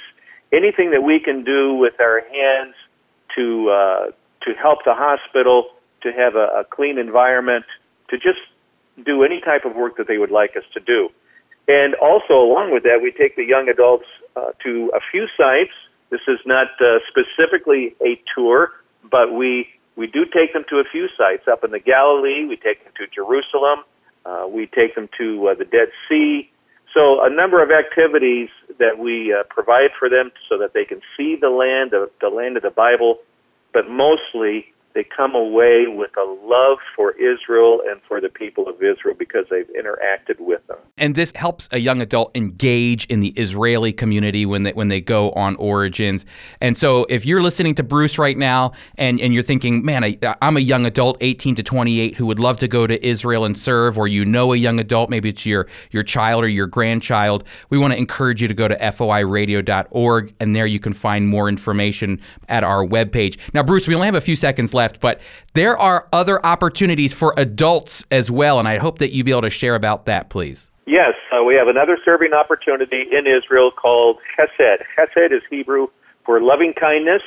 Anything 0.51 0.91
that 0.91 1.01
we 1.01 1.19
can 1.19 1.43
do 1.43 1.75
with 1.75 1.93
our 2.01 2.19
hands 2.19 2.75
to 3.35 3.69
uh, 3.69 4.05
to 4.45 4.53
help 4.59 4.79
the 4.85 4.93
hospital 4.93 5.69
to 6.01 6.11
have 6.11 6.35
a, 6.35 6.61
a 6.61 6.63
clean 6.69 6.97
environment, 6.97 7.65
to 8.09 8.17
just 8.17 8.41
do 9.05 9.23
any 9.23 9.39
type 9.39 9.65
of 9.65 9.75
work 9.75 9.97
that 9.97 10.07
they 10.07 10.17
would 10.17 10.31
like 10.31 10.57
us 10.57 10.63
to 10.73 10.79
do. 10.79 11.09
And 11.67 11.95
also, 11.95 12.33
along 12.33 12.73
with 12.73 12.83
that, 12.83 12.99
we 13.01 13.11
take 13.11 13.35
the 13.35 13.45
young 13.45 13.69
adults 13.69 14.05
uh, 14.35 14.51
to 14.63 14.91
a 14.93 14.99
few 15.11 15.27
sites. 15.37 15.71
This 16.09 16.21
is 16.27 16.39
not 16.45 16.67
uh, 16.81 16.99
specifically 17.07 17.95
a 18.01 18.21
tour, 18.35 18.71
but 19.09 19.33
we 19.33 19.67
we 19.95 20.07
do 20.07 20.25
take 20.25 20.53
them 20.53 20.63
to 20.69 20.77
a 20.77 20.83
few 20.91 21.07
sites 21.17 21.47
up 21.51 21.63
in 21.63 21.71
the 21.71 21.79
Galilee. 21.79 22.45
We 22.45 22.55
take 22.55 22.83
them 22.83 22.93
to 22.97 23.07
Jerusalem. 23.07 23.83
Uh, 24.25 24.47
we 24.49 24.67
take 24.67 24.95
them 24.95 25.09
to 25.17 25.49
uh, 25.49 25.55
the 25.55 25.65
Dead 25.65 25.89
Sea. 26.07 26.49
So 26.93 27.23
a 27.23 27.29
number 27.29 27.63
of 27.63 27.71
activities 27.71 28.49
that 28.79 28.99
we 28.99 29.33
uh, 29.33 29.43
provide 29.49 29.91
for 29.97 30.09
them 30.09 30.31
so 30.49 30.57
that 30.57 30.73
they 30.73 30.85
can 30.85 31.01
see 31.15 31.37
the 31.39 31.49
land, 31.49 31.91
the, 31.91 32.09
the 32.19 32.29
land 32.29 32.57
of 32.57 32.63
the 32.63 32.69
Bible, 32.71 33.19
but 33.73 33.89
mostly 33.89 34.73
they 34.93 35.03
come 35.03 35.35
away 35.35 35.85
with 35.87 36.11
a 36.17 36.29
love 36.45 36.77
for 36.95 37.11
Israel 37.13 37.81
and 37.89 38.01
for 38.07 38.19
the 38.19 38.29
people 38.29 38.67
of 38.67 38.75
Israel 38.75 39.15
because 39.17 39.45
they've 39.49 39.67
interacted 39.67 40.39
with 40.39 40.65
them. 40.67 40.77
And 40.97 41.15
this 41.15 41.31
helps 41.35 41.69
a 41.71 41.79
young 41.79 42.01
adult 42.01 42.35
engage 42.35 43.05
in 43.05 43.19
the 43.19 43.29
Israeli 43.29 43.93
community 43.93 44.45
when 44.45 44.63
they 44.63 44.73
when 44.73 44.89
they 44.89 45.01
go 45.01 45.31
on 45.31 45.55
Origins. 45.55 46.25
And 46.59 46.77
so 46.77 47.05
if 47.09 47.25
you're 47.25 47.41
listening 47.41 47.75
to 47.75 47.83
Bruce 47.83 48.17
right 48.17 48.37
now 48.37 48.73
and, 48.95 49.19
and 49.21 49.33
you're 49.33 49.43
thinking, 49.43 49.85
man, 49.85 50.03
I, 50.03 50.17
I'm 50.41 50.57
a 50.57 50.61
young 50.61 50.85
adult, 50.85 51.17
18 51.21 51.55
to 51.55 51.63
28, 51.63 52.15
who 52.15 52.25
would 52.25 52.39
love 52.39 52.59
to 52.59 52.67
go 52.67 52.85
to 52.87 53.05
Israel 53.05 53.45
and 53.45 53.57
serve, 53.57 53.97
or 53.97 54.07
you 54.07 54.25
know 54.25 54.53
a 54.53 54.57
young 54.57 54.79
adult, 54.79 55.09
maybe 55.09 55.29
it's 55.29 55.45
your 55.45 55.67
your 55.91 56.03
child 56.03 56.43
or 56.43 56.49
your 56.49 56.67
grandchild, 56.67 57.43
we 57.69 57.77
want 57.77 57.93
to 57.93 57.97
encourage 57.97 58.41
you 58.41 58.47
to 58.47 58.53
go 58.53 58.67
to 58.67 58.75
foiradio.org 58.75 60.33
and 60.39 60.55
there 60.55 60.65
you 60.65 60.79
can 60.79 60.93
find 60.93 61.27
more 61.27 61.47
information 61.47 62.19
at 62.49 62.63
our 62.63 62.85
webpage. 62.85 63.37
Now, 63.53 63.63
Bruce, 63.63 63.87
we 63.87 63.95
only 63.95 64.07
have 64.07 64.15
a 64.15 64.21
few 64.21 64.35
seconds 64.35 64.73
left 64.73 64.80
left, 64.81 64.99
but 64.99 65.21
there 65.53 65.77
are 65.77 66.07
other 66.11 66.43
opportunities 66.45 67.13
for 67.13 67.33
adults 67.37 68.03
as 68.09 68.31
well, 68.31 68.57
and 68.57 68.67
I 68.67 68.77
hope 68.77 68.97
that 68.99 69.11
you 69.11 69.23
be 69.23 69.31
able 69.31 69.41
to 69.43 69.49
share 69.49 69.75
about 69.75 70.05
that, 70.05 70.29
please. 70.29 70.69
Yes, 70.87 71.13
uh, 71.31 71.43
we 71.43 71.53
have 71.55 71.67
another 71.67 71.97
serving 72.03 72.33
opportunity 72.33 73.05
in 73.11 73.27
Israel 73.27 73.69
called 73.71 74.17
Chesed. 74.33 74.81
Chesed 74.97 75.31
is 75.31 75.43
Hebrew 75.49 75.87
for 76.25 76.41
loving 76.41 76.73
kindness. 76.73 77.21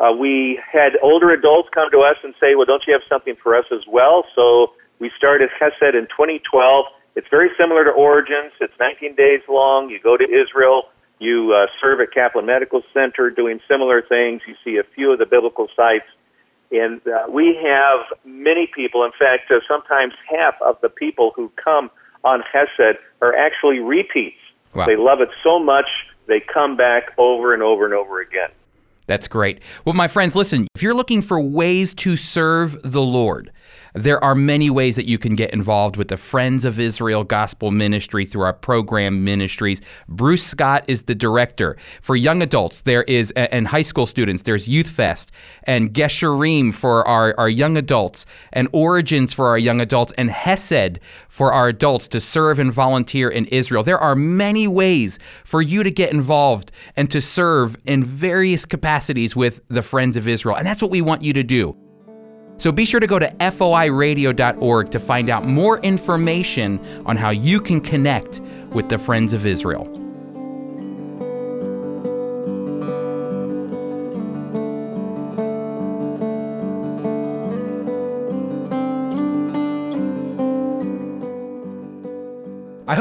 Uh, 0.00 0.12
we 0.12 0.58
had 0.64 0.92
older 1.02 1.30
adults 1.30 1.68
come 1.74 1.90
to 1.90 2.00
us 2.00 2.16
and 2.24 2.32
say, 2.40 2.54
Well, 2.56 2.64
don't 2.64 2.82
you 2.86 2.92
have 2.94 3.02
something 3.08 3.36
for 3.42 3.56
us 3.56 3.66
as 3.72 3.84
well? 3.86 4.24
So 4.34 4.72
we 5.00 5.10
started 5.16 5.50
Chesed 5.60 5.94
in 5.94 6.06
2012. 6.08 6.86
It's 7.16 7.26
very 7.30 7.50
similar 7.60 7.84
to 7.84 7.90
Origins. 7.90 8.52
It's 8.60 8.74
19 8.80 9.16
days 9.16 9.42
long. 9.48 9.90
You 9.90 10.00
go 10.00 10.16
to 10.16 10.24
Israel. 10.24 10.84
You 11.18 11.52
uh, 11.52 11.66
serve 11.80 12.00
at 12.00 12.14
Kaplan 12.14 12.46
Medical 12.46 12.82
Center 12.94 13.28
doing 13.28 13.58
similar 13.68 14.02
things. 14.02 14.42
You 14.46 14.54
see 14.64 14.78
a 14.78 14.86
few 14.94 15.12
of 15.12 15.18
the 15.18 15.26
biblical 15.26 15.66
sites. 15.74 16.06
And 16.70 17.00
uh, 17.06 17.30
we 17.30 17.58
have 17.64 18.18
many 18.24 18.68
people, 18.74 19.04
in 19.04 19.12
fact, 19.12 19.50
uh, 19.50 19.60
sometimes 19.66 20.12
half 20.28 20.54
of 20.60 20.80
the 20.82 20.88
people 20.88 21.32
who 21.34 21.50
come 21.62 21.90
on 22.24 22.42
Chesed 22.52 22.94
are 23.22 23.34
actually 23.34 23.78
repeats. 23.78 24.36
Wow. 24.74 24.86
They 24.86 24.96
love 24.96 25.20
it 25.20 25.30
so 25.42 25.58
much, 25.58 25.86
they 26.26 26.40
come 26.40 26.76
back 26.76 27.12
over 27.16 27.54
and 27.54 27.62
over 27.62 27.84
and 27.84 27.94
over 27.94 28.20
again. 28.20 28.50
That's 29.06 29.26
great. 29.26 29.62
Well, 29.86 29.94
my 29.94 30.06
friends, 30.06 30.36
listen, 30.36 30.68
if 30.74 30.82
you're 30.82 30.94
looking 30.94 31.22
for 31.22 31.40
ways 31.40 31.94
to 31.94 32.16
serve 32.18 32.76
the 32.82 33.00
Lord, 33.00 33.50
there 33.98 34.22
are 34.22 34.34
many 34.34 34.70
ways 34.70 34.96
that 34.96 35.06
you 35.06 35.18
can 35.18 35.34
get 35.34 35.52
involved 35.52 35.96
with 35.96 36.08
the 36.08 36.16
Friends 36.16 36.64
of 36.64 36.78
Israel 36.78 37.24
Gospel 37.24 37.70
Ministry 37.70 38.24
through 38.24 38.42
our 38.42 38.52
program 38.52 39.24
ministries. 39.24 39.80
Bruce 40.08 40.44
Scott 40.44 40.84
is 40.86 41.02
the 41.04 41.14
director. 41.14 41.76
For 42.00 42.14
young 42.14 42.40
adults, 42.42 42.82
there 42.82 43.02
is, 43.04 43.32
and 43.32 43.68
high 43.68 43.82
school 43.82 44.06
students, 44.06 44.42
there's 44.42 44.68
Youth 44.68 44.88
Fest 44.88 45.32
and 45.64 45.92
Gesharim 45.92 46.72
for 46.72 47.06
our, 47.08 47.34
our 47.38 47.48
young 47.48 47.76
adults, 47.76 48.24
and 48.52 48.68
Origins 48.72 49.32
for 49.32 49.48
our 49.48 49.58
young 49.58 49.80
adults, 49.80 50.12
and 50.16 50.30
Chesed 50.30 50.98
for 51.28 51.52
our 51.52 51.68
adults 51.68 52.06
to 52.08 52.20
serve 52.20 52.58
and 52.58 52.72
volunteer 52.72 53.28
in 53.28 53.46
Israel. 53.46 53.82
There 53.82 53.98
are 53.98 54.14
many 54.14 54.68
ways 54.68 55.18
for 55.44 55.60
you 55.60 55.82
to 55.82 55.90
get 55.90 56.12
involved 56.12 56.70
and 56.94 57.10
to 57.10 57.20
serve 57.20 57.76
in 57.84 58.04
various 58.04 58.64
capacities 58.64 59.34
with 59.34 59.60
the 59.68 59.82
Friends 59.82 60.16
of 60.16 60.28
Israel. 60.28 60.56
And 60.56 60.66
that's 60.66 60.82
what 60.82 60.90
we 60.90 61.00
want 61.00 61.22
you 61.22 61.32
to 61.32 61.42
do. 61.42 61.87
So 62.58 62.72
be 62.72 62.84
sure 62.84 63.00
to 63.00 63.06
go 63.06 63.18
to 63.18 63.28
foiradio.org 63.28 64.90
to 64.90 64.98
find 64.98 65.30
out 65.30 65.46
more 65.46 65.78
information 65.80 67.04
on 67.06 67.16
how 67.16 67.30
you 67.30 67.60
can 67.60 67.80
connect 67.80 68.40
with 68.70 68.88
the 68.88 68.98
Friends 68.98 69.32
of 69.32 69.46
Israel. 69.46 69.97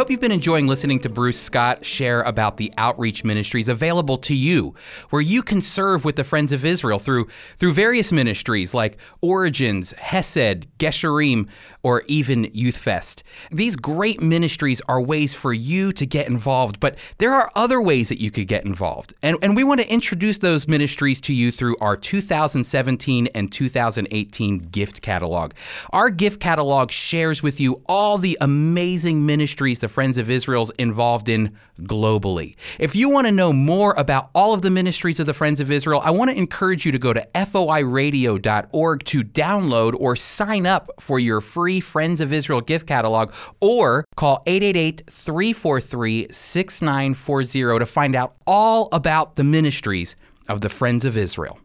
Hope 0.08 0.12
you've 0.12 0.22
been 0.22 0.32
enjoying 0.32 0.68
listening 0.68 1.02
to 1.02 1.10
Bruce 1.10 1.38
Scott 1.38 1.86
share 1.86 2.22
about 2.22 2.56
the 2.56 2.74
outreach 2.78 3.26
ministries 3.26 3.68
available 3.68 4.18
to 4.20 4.34
you, 4.34 4.74
where 5.10 5.22
you 5.22 5.44
can 5.44 5.62
serve 5.62 6.06
with 6.06 6.16
the 6.16 6.24
Friends 6.24 6.54
of 6.54 6.64
Israel 6.64 6.98
through 6.98 7.28
through 7.58 7.74
various 7.74 8.14
ministries 8.14 8.74
like 8.74 8.98
Origins, 9.20 9.94
Chesed, 10.00 10.68
Gesharim, 10.80 11.50
or 11.88 12.04
even 12.08 12.50
Youth 12.54 12.76
Fest. 12.76 13.24
These 13.50 13.78
great 13.78 14.22
ministries 14.22 14.82
are 14.90 15.00
ways 15.00 15.34
for 15.34 15.54
you 15.54 15.94
to 15.94 16.06
get 16.06 16.28
involved, 16.28 16.82
but 16.82 16.98
there 17.18 17.34
are 17.34 17.50
other 17.56 17.82
ways 17.82 18.10
that 18.10 18.20
you 18.20 18.30
could 18.30 18.50
get 18.50 18.66
involved. 18.66 19.14
And, 19.24 19.38
and 19.42 19.56
we 19.56 19.64
want 19.64 19.80
to 19.80 19.90
introduce 19.90 20.40
those 20.40 20.68
ministries 20.68 21.22
to 21.22 21.34
you 21.34 21.50
through 21.50 21.78
our 21.80 21.96
2017 21.96 23.28
and 23.28 23.50
2018 23.50 24.58
gift 24.58 25.02
catalog. 25.02 25.54
Our 25.94 26.10
gift 26.10 26.42
catalog 26.42 26.92
shares 26.92 27.42
with 27.42 27.58
you 27.58 27.82
all 27.86 28.18
the 28.18 28.38
amazing 28.42 29.26
ministries 29.26 29.80
the 29.80 29.88
Friends 29.88 30.18
of 30.18 30.30
Israel's 30.30 30.72
involved 30.72 31.30
in 31.30 31.56
globally. 31.82 32.56
If 32.80 32.96
you 32.96 33.10
want 33.10 33.28
to 33.28 33.32
know 33.32 33.54
more 33.54 33.94
about 33.98 34.30
all 34.34 34.54
of 34.54 34.62
the 34.62 34.70
ministries 34.70 35.20
of 35.20 35.26
the 35.26 35.34
Friends 35.34 35.60
of 35.60 35.72
Israel, 35.72 36.02
I 36.04 36.12
want 36.12 36.32
to 36.32 36.38
encourage 36.38 36.86
you 36.86 36.92
to 36.92 37.00
go 37.00 37.14
to 37.14 37.26
foiradio.org 37.34 39.04
to 39.06 39.24
download 39.24 39.96
or 39.98 40.16
sign 40.16 40.66
up 40.66 40.90
for 41.00 41.20
your 41.20 41.42
free 41.42 41.77
Friends 41.80 42.22
of 42.22 42.34
Israel 42.34 42.62
gift 42.62 42.88
catalog 42.88 43.34
or 43.60 44.06
call 44.16 44.44
888 44.46 45.04
343 45.10 46.28
6940 46.32 47.80
to 47.80 47.86
find 47.86 48.16
out 48.16 48.36
all 48.46 48.90
about 48.92 49.36
the 49.36 49.44
ministries 49.44 50.16
of 50.48 50.62
the 50.62 50.70
Friends 50.70 51.06
of 51.06 51.18
Israel. 51.18 51.60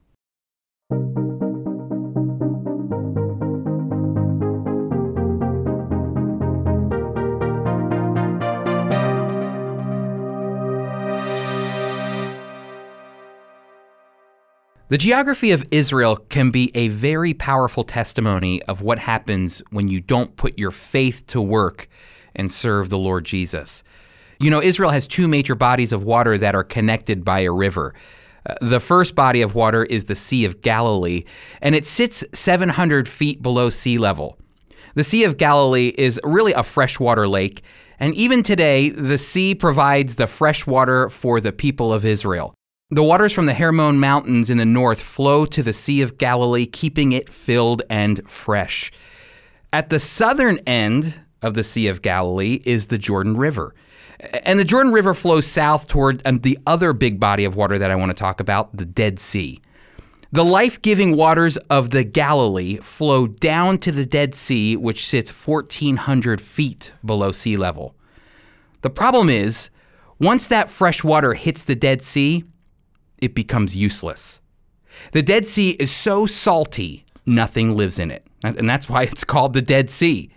The 14.88 14.98
geography 14.98 15.52
of 15.52 15.66
Israel 15.70 16.16
can 16.16 16.50
be 16.50 16.70
a 16.74 16.88
very 16.88 17.32
powerful 17.32 17.82
testimony 17.82 18.62
of 18.64 18.82
what 18.82 18.98
happens 18.98 19.62
when 19.70 19.88
you 19.88 20.00
don't 20.00 20.36
put 20.36 20.58
your 20.58 20.70
faith 20.70 21.26
to 21.28 21.40
work 21.40 21.88
and 22.34 22.52
serve 22.52 22.90
the 22.90 22.98
Lord 22.98 23.24
Jesus. 23.24 23.82
You 24.38 24.50
know, 24.50 24.60
Israel 24.60 24.90
has 24.90 25.06
two 25.06 25.28
major 25.28 25.54
bodies 25.54 25.92
of 25.92 26.02
water 26.02 26.36
that 26.36 26.54
are 26.54 26.64
connected 26.64 27.24
by 27.24 27.40
a 27.40 27.52
river. 27.52 27.94
Uh, 28.44 28.54
the 28.60 28.80
first 28.80 29.14
body 29.14 29.40
of 29.40 29.54
water 29.54 29.84
is 29.84 30.06
the 30.06 30.16
Sea 30.16 30.44
of 30.44 30.60
Galilee, 30.62 31.24
and 31.60 31.74
it 31.74 31.86
sits 31.86 32.24
700 32.34 33.08
feet 33.08 33.40
below 33.40 33.70
sea 33.70 33.98
level. 33.98 34.36
The 34.94 35.04
Sea 35.04 35.24
of 35.24 35.36
Galilee 35.36 35.94
is 35.96 36.20
really 36.24 36.52
a 36.52 36.62
freshwater 36.62 37.28
lake, 37.28 37.62
and 37.98 38.14
even 38.14 38.42
today, 38.42 38.90
the 38.90 39.16
sea 39.16 39.54
provides 39.54 40.16
the 40.16 40.26
fresh 40.26 40.66
water 40.66 41.08
for 41.08 41.40
the 41.40 41.52
people 41.52 41.92
of 41.92 42.04
Israel. 42.04 42.52
The 42.92 43.02
waters 43.02 43.32
from 43.32 43.46
the 43.46 43.54
Hermon 43.54 44.00
Mountains 44.00 44.50
in 44.50 44.58
the 44.58 44.66
north 44.66 45.00
flow 45.00 45.46
to 45.46 45.62
the 45.62 45.72
Sea 45.72 46.02
of 46.02 46.18
Galilee, 46.18 46.66
keeping 46.66 47.12
it 47.12 47.30
filled 47.32 47.80
and 47.88 48.20
fresh. 48.28 48.92
At 49.72 49.88
the 49.88 49.98
southern 49.98 50.58
end 50.66 51.18
of 51.40 51.54
the 51.54 51.64
Sea 51.64 51.86
of 51.86 52.02
Galilee 52.02 52.60
is 52.66 52.88
the 52.88 52.98
Jordan 52.98 53.38
River. 53.38 53.74
And 54.44 54.58
the 54.58 54.64
Jordan 54.66 54.92
River 54.92 55.14
flows 55.14 55.46
south 55.46 55.88
toward 55.88 56.22
the 56.42 56.58
other 56.66 56.92
big 56.92 57.18
body 57.18 57.46
of 57.46 57.56
water 57.56 57.78
that 57.78 57.90
I 57.90 57.96
want 57.96 58.10
to 58.10 58.14
talk 58.14 58.40
about, 58.40 58.76
the 58.76 58.84
Dead 58.84 59.18
Sea. 59.18 59.62
The 60.30 60.44
life 60.44 60.82
giving 60.82 61.16
waters 61.16 61.56
of 61.70 61.90
the 61.90 62.04
Galilee 62.04 62.76
flow 62.76 63.26
down 63.26 63.78
to 63.78 63.90
the 63.90 64.04
Dead 64.04 64.34
Sea, 64.34 64.76
which 64.76 65.08
sits 65.08 65.30
1,400 65.30 66.42
feet 66.42 66.92
below 67.02 67.32
sea 67.32 67.56
level. 67.56 67.94
The 68.82 68.90
problem 68.90 69.30
is, 69.30 69.70
once 70.18 70.46
that 70.48 70.68
fresh 70.68 71.02
water 71.02 71.32
hits 71.32 71.64
the 71.64 71.74
Dead 71.74 72.02
Sea, 72.02 72.44
it 73.22 73.34
becomes 73.34 73.74
useless. 73.74 74.40
The 75.12 75.22
Dead 75.22 75.46
Sea 75.46 75.70
is 75.70 75.90
so 75.90 76.26
salty, 76.26 77.06
nothing 77.24 77.74
lives 77.74 77.98
in 77.98 78.10
it. 78.10 78.26
And 78.44 78.68
that's 78.68 78.88
why 78.88 79.02
it's 79.10 79.24
called 79.24 79.54
the 79.54 79.62
Dead 79.62 79.88
Sea. 79.88 80.30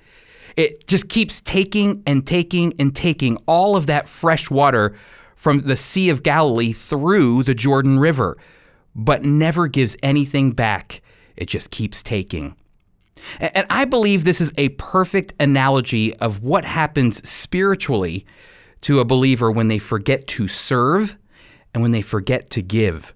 It 0.56 0.88
just 0.88 1.10
keeps 1.10 1.42
taking 1.42 2.01
and 2.08 2.25
taking 2.25 2.74
and 2.80 2.96
taking 2.96 3.36
all 3.46 3.75
of 3.75 3.88
that 3.88 4.08
fresh 4.08 4.50
water 4.50 4.96
from 5.36 5.62
the 5.62 5.75
Sea 5.75 6.10
of 6.10 6.24
Galilee 6.24 6.72
through 6.72 7.44
the 7.44 7.54
Jordan 7.54 8.00
River, 8.00 8.38
but 8.96 9.24
never 9.24 9.68
gives 9.68 9.98
anything 10.01 10.51
back. 10.51 11.01
It 11.36 11.48
just 11.48 11.72
keeps 11.72 12.01
taking. 12.01 12.56
And 13.39 13.65
I 13.70 13.86
believe 13.86 14.24
this 14.24 14.39
is 14.39 14.54
a 14.58 14.70
perfect 14.70 15.34
analogy 15.39 16.15
of 16.18 16.44
what 16.44 16.63
happens 16.63 17.27
spiritually 17.27 18.25
to 18.82 19.00
a 19.00 19.06
believer 19.06 19.51
when 19.51 19.68
they 19.68 19.80
forget 19.80 20.27
to 20.27 20.48
serve 20.48 21.18
and 21.75 21.82
when 21.82 21.91
they 21.91 22.01
forget 22.01 22.50
to 22.50 22.62
give. 22.62 23.13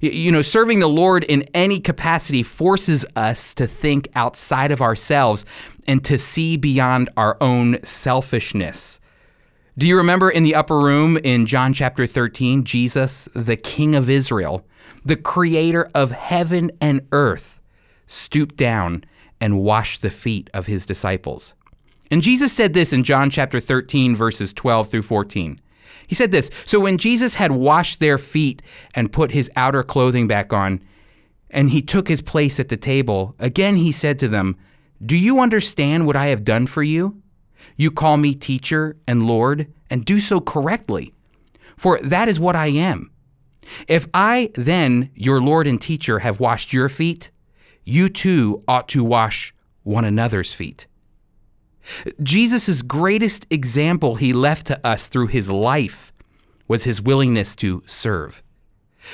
You 0.00 0.32
know, 0.32 0.40
serving 0.40 0.80
the 0.80 0.88
Lord 0.88 1.22
in 1.22 1.42
any 1.52 1.78
capacity 1.78 2.42
forces 2.42 3.04
us 3.14 3.52
to 3.54 3.66
think 3.66 4.08
outside 4.14 4.72
of 4.72 4.80
ourselves 4.80 5.44
and 5.86 6.02
to 6.06 6.16
see 6.16 6.56
beyond 6.56 7.10
our 7.18 7.36
own 7.42 7.84
selfishness. 7.84 9.00
Do 9.76 9.86
you 9.86 9.98
remember 9.98 10.30
in 10.30 10.44
the 10.44 10.54
upper 10.54 10.78
room 10.78 11.18
in 11.18 11.44
John 11.44 11.74
chapter 11.74 12.06
13, 12.06 12.64
Jesus, 12.64 13.28
the 13.34 13.56
King 13.56 13.94
of 13.94 14.08
Israel, 14.08 14.66
the 15.04 15.16
creator 15.16 15.90
of 15.94 16.10
heaven 16.10 16.70
and 16.80 17.06
earth, 17.12 17.60
stooped 18.06 18.56
down 18.56 19.04
and 19.40 19.60
washed 19.60 20.00
the 20.00 20.10
feet 20.10 20.48
of 20.54 20.66
his 20.66 20.86
disciples? 20.86 21.52
And 22.10 22.22
Jesus 22.22 22.52
said 22.52 22.72
this 22.72 22.94
in 22.94 23.04
John 23.04 23.28
chapter 23.28 23.60
13, 23.60 24.16
verses 24.16 24.54
12 24.54 24.88
through 24.88 25.02
14. 25.02 25.60
He 26.06 26.14
said 26.14 26.32
this 26.32 26.50
So 26.66 26.80
when 26.80 26.98
Jesus 26.98 27.34
had 27.34 27.52
washed 27.52 28.00
their 28.00 28.18
feet 28.18 28.62
and 28.94 29.12
put 29.12 29.32
his 29.32 29.50
outer 29.56 29.82
clothing 29.82 30.26
back 30.26 30.52
on, 30.52 30.80
and 31.50 31.70
he 31.70 31.82
took 31.82 32.08
his 32.08 32.20
place 32.20 32.58
at 32.58 32.68
the 32.68 32.76
table, 32.76 33.34
again 33.38 33.76
he 33.76 33.92
said 33.92 34.18
to 34.18 34.28
them, 34.28 34.56
Do 35.04 35.16
you 35.16 35.40
understand 35.40 36.06
what 36.06 36.16
I 36.16 36.26
have 36.26 36.44
done 36.44 36.66
for 36.66 36.82
you? 36.82 37.22
You 37.76 37.90
call 37.90 38.16
me 38.16 38.34
teacher 38.34 38.96
and 39.06 39.26
Lord, 39.26 39.72
and 39.90 40.04
do 40.04 40.20
so 40.20 40.40
correctly, 40.40 41.12
for 41.76 41.98
that 42.02 42.28
is 42.28 42.40
what 42.40 42.56
I 42.56 42.66
am. 42.66 43.10
If 43.88 44.06
I, 44.12 44.50
then, 44.54 45.10
your 45.14 45.40
Lord 45.40 45.66
and 45.66 45.80
teacher, 45.80 46.20
have 46.20 46.40
washed 46.40 46.72
your 46.72 46.88
feet, 46.88 47.30
you 47.84 48.08
too 48.08 48.62
ought 48.68 48.88
to 48.90 49.02
wash 49.02 49.54
one 49.82 50.04
another's 50.04 50.52
feet. 50.52 50.86
Jesus' 52.22 52.82
greatest 52.82 53.46
example 53.50 54.16
he 54.16 54.32
left 54.32 54.66
to 54.68 54.86
us 54.86 55.08
through 55.08 55.28
his 55.28 55.50
life 55.50 56.12
was 56.66 56.84
his 56.84 57.00
willingness 57.00 57.54
to 57.56 57.82
serve. 57.86 58.42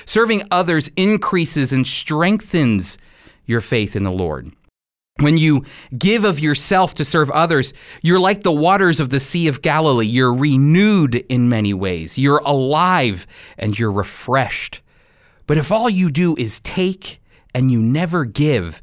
Serving 0.06 0.44
others 0.50 0.90
increases 0.96 1.72
and 1.72 1.86
strengthens 1.86 2.96
your 3.46 3.60
faith 3.60 3.96
in 3.96 4.04
the 4.04 4.12
Lord. 4.12 4.52
When 5.18 5.36
you 5.36 5.64
give 5.98 6.24
of 6.24 6.40
yourself 6.40 6.94
to 6.94 7.04
serve 7.04 7.30
others, 7.30 7.74
you're 8.00 8.20
like 8.20 8.42
the 8.42 8.52
waters 8.52 9.00
of 9.00 9.10
the 9.10 9.20
Sea 9.20 9.48
of 9.48 9.60
Galilee. 9.60 10.06
You're 10.06 10.32
renewed 10.32 11.16
in 11.28 11.48
many 11.48 11.74
ways. 11.74 12.16
You're 12.16 12.38
alive 12.38 13.26
and 13.58 13.78
you're 13.78 13.92
refreshed. 13.92 14.80
But 15.46 15.58
if 15.58 15.70
all 15.70 15.90
you 15.90 16.10
do 16.10 16.36
is 16.36 16.60
take 16.60 17.20
and 17.54 17.70
you 17.70 17.80
never 17.80 18.24
give, 18.24 18.80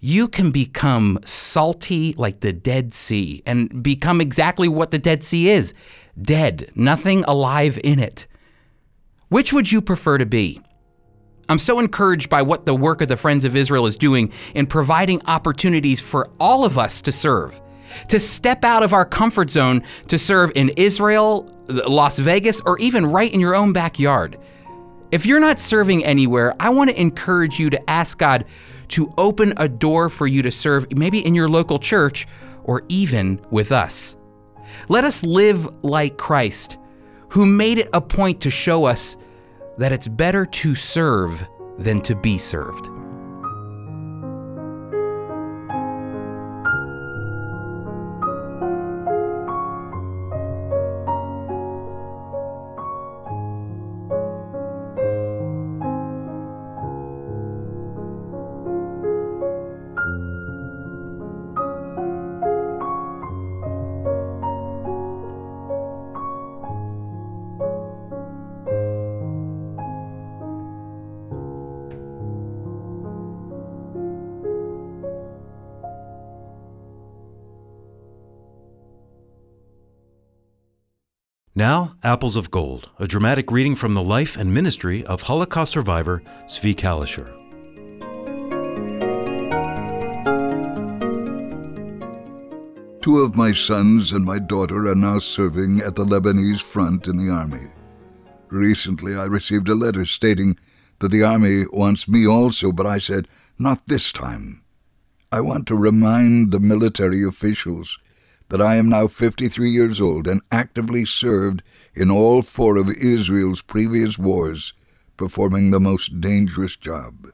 you 0.00 0.28
can 0.28 0.50
become 0.50 1.18
salty 1.24 2.14
like 2.16 2.40
the 2.40 2.52
Dead 2.52 2.94
Sea 2.94 3.42
and 3.44 3.82
become 3.82 4.20
exactly 4.20 4.66
what 4.66 4.90
the 4.90 4.98
Dead 4.98 5.22
Sea 5.22 5.50
is 5.50 5.74
dead, 6.20 6.70
nothing 6.74 7.24
alive 7.24 7.78
in 7.84 7.98
it. 7.98 8.26
Which 9.28 9.52
would 9.52 9.70
you 9.70 9.80
prefer 9.80 10.18
to 10.18 10.26
be? 10.26 10.60
I'm 11.48 11.58
so 11.58 11.78
encouraged 11.78 12.28
by 12.28 12.42
what 12.42 12.64
the 12.64 12.74
work 12.74 13.00
of 13.00 13.08
the 13.08 13.16
Friends 13.16 13.44
of 13.44 13.56
Israel 13.56 13.86
is 13.86 13.96
doing 13.96 14.32
in 14.54 14.66
providing 14.66 15.20
opportunities 15.26 16.00
for 16.00 16.28
all 16.38 16.64
of 16.64 16.78
us 16.78 17.02
to 17.02 17.12
serve, 17.12 17.60
to 18.08 18.18
step 18.18 18.64
out 18.64 18.82
of 18.82 18.92
our 18.92 19.04
comfort 19.04 19.50
zone 19.50 19.82
to 20.08 20.18
serve 20.18 20.52
in 20.54 20.70
Israel, 20.76 21.48
Las 21.68 22.18
Vegas, 22.18 22.60
or 22.64 22.78
even 22.78 23.06
right 23.06 23.32
in 23.32 23.40
your 23.40 23.54
own 23.54 23.72
backyard. 23.72 24.38
If 25.10 25.26
you're 25.26 25.40
not 25.40 25.58
serving 25.58 26.04
anywhere, 26.04 26.54
I 26.60 26.70
want 26.70 26.90
to 26.90 27.00
encourage 27.00 27.58
you 27.58 27.68
to 27.70 27.90
ask 27.90 28.16
God 28.16 28.44
to 28.90 29.12
open 29.18 29.52
a 29.56 29.68
door 29.68 30.08
for 30.08 30.26
you 30.26 30.42
to 30.42 30.50
serve, 30.50 30.86
maybe 30.92 31.24
in 31.24 31.34
your 31.34 31.48
local 31.48 31.78
church 31.78 32.26
or 32.64 32.82
even 32.88 33.40
with 33.50 33.72
us. 33.72 34.16
Let 34.88 35.04
us 35.04 35.22
live 35.22 35.68
like 35.82 36.18
Christ, 36.18 36.76
who 37.30 37.46
made 37.46 37.78
it 37.78 37.88
a 37.92 38.00
point 38.00 38.40
to 38.42 38.50
show 38.50 38.84
us 38.84 39.16
that 39.78 39.92
it's 39.92 40.08
better 40.08 40.44
to 40.44 40.74
serve 40.74 41.46
than 41.78 42.00
to 42.02 42.14
be 42.14 42.38
served. 42.38 42.88
Now, 81.60 81.94
Apples 82.02 82.36
of 82.36 82.50
Gold, 82.50 82.88
a 82.98 83.06
dramatic 83.06 83.50
reading 83.50 83.76
from 83.76 83.92
the 83.92 84.02
life 84.02 84.34
and 84.34 84.54
ministry 84.54 85.04
of 85.04 85.20
Holocaust 85.20 85.72
survivor 85.72 86.22
Zvi 86.46 86.74
Kalisher. 86.74 87.28
Two 93.02 93.18
of 93.18 93.36
my 93.36 93.52
sons 93.52 94.10
and 94.10 94.24
my 94.24 94.38
daughter 94.38 94.86
are 94.86 94.94
now 94.94 95.18
serving 95.18 95.82
at 95.82 95.96
the 95.96 96.04
Lebanese 96.06 96.62
front 96.62 97.06
in 97.06 97.18
the 97.18 97.30
army. 97.30 97.66
Recently, 98.48 99.14
I 99.14 99.26
received 99.26 99.68
a 99.68 99.74
letter 99.74 100.06
stating 100.06 100.56
that 101.00 101.10
the 101.10 101.24
army 101.24 101.66
wants 101.74 102.08
me 102.08 102.26
also, 102.26 102.72
but 102.72 102.86
I 102.86 102.96
said, 102.96 103.28
not 103.58 103.86
this 103.86 104.12
time. 104.12 104.62
I 105.30 105.42
want 105.42 105.66
to 105.66 105.76
remind 105.76 106.52
the 106.52 106.60
military 106.60 107.22
officials 107.22 107.98
that 108.50 108.60
I 108.60 108.76
am 108.76 108.88
now 108.88 109.06
53 109.06 109.70
years 109.70 110.00
old 110.00 110.26
and 110.26 110.42
actively 110.52 111.04
served 111.04 111.62
in 111.94 112.10
all 112.10 112.42
four 112.42 112.76
of 112.76 112.90
Israel's 112.90 113.62
previous 113.62 114.18
wars, 114.18 114.74
performing 115.16 115.70
the 115.70 115.80
most 115.80 116.20
dangerous 116.20 116.76
job. 116.76 117.30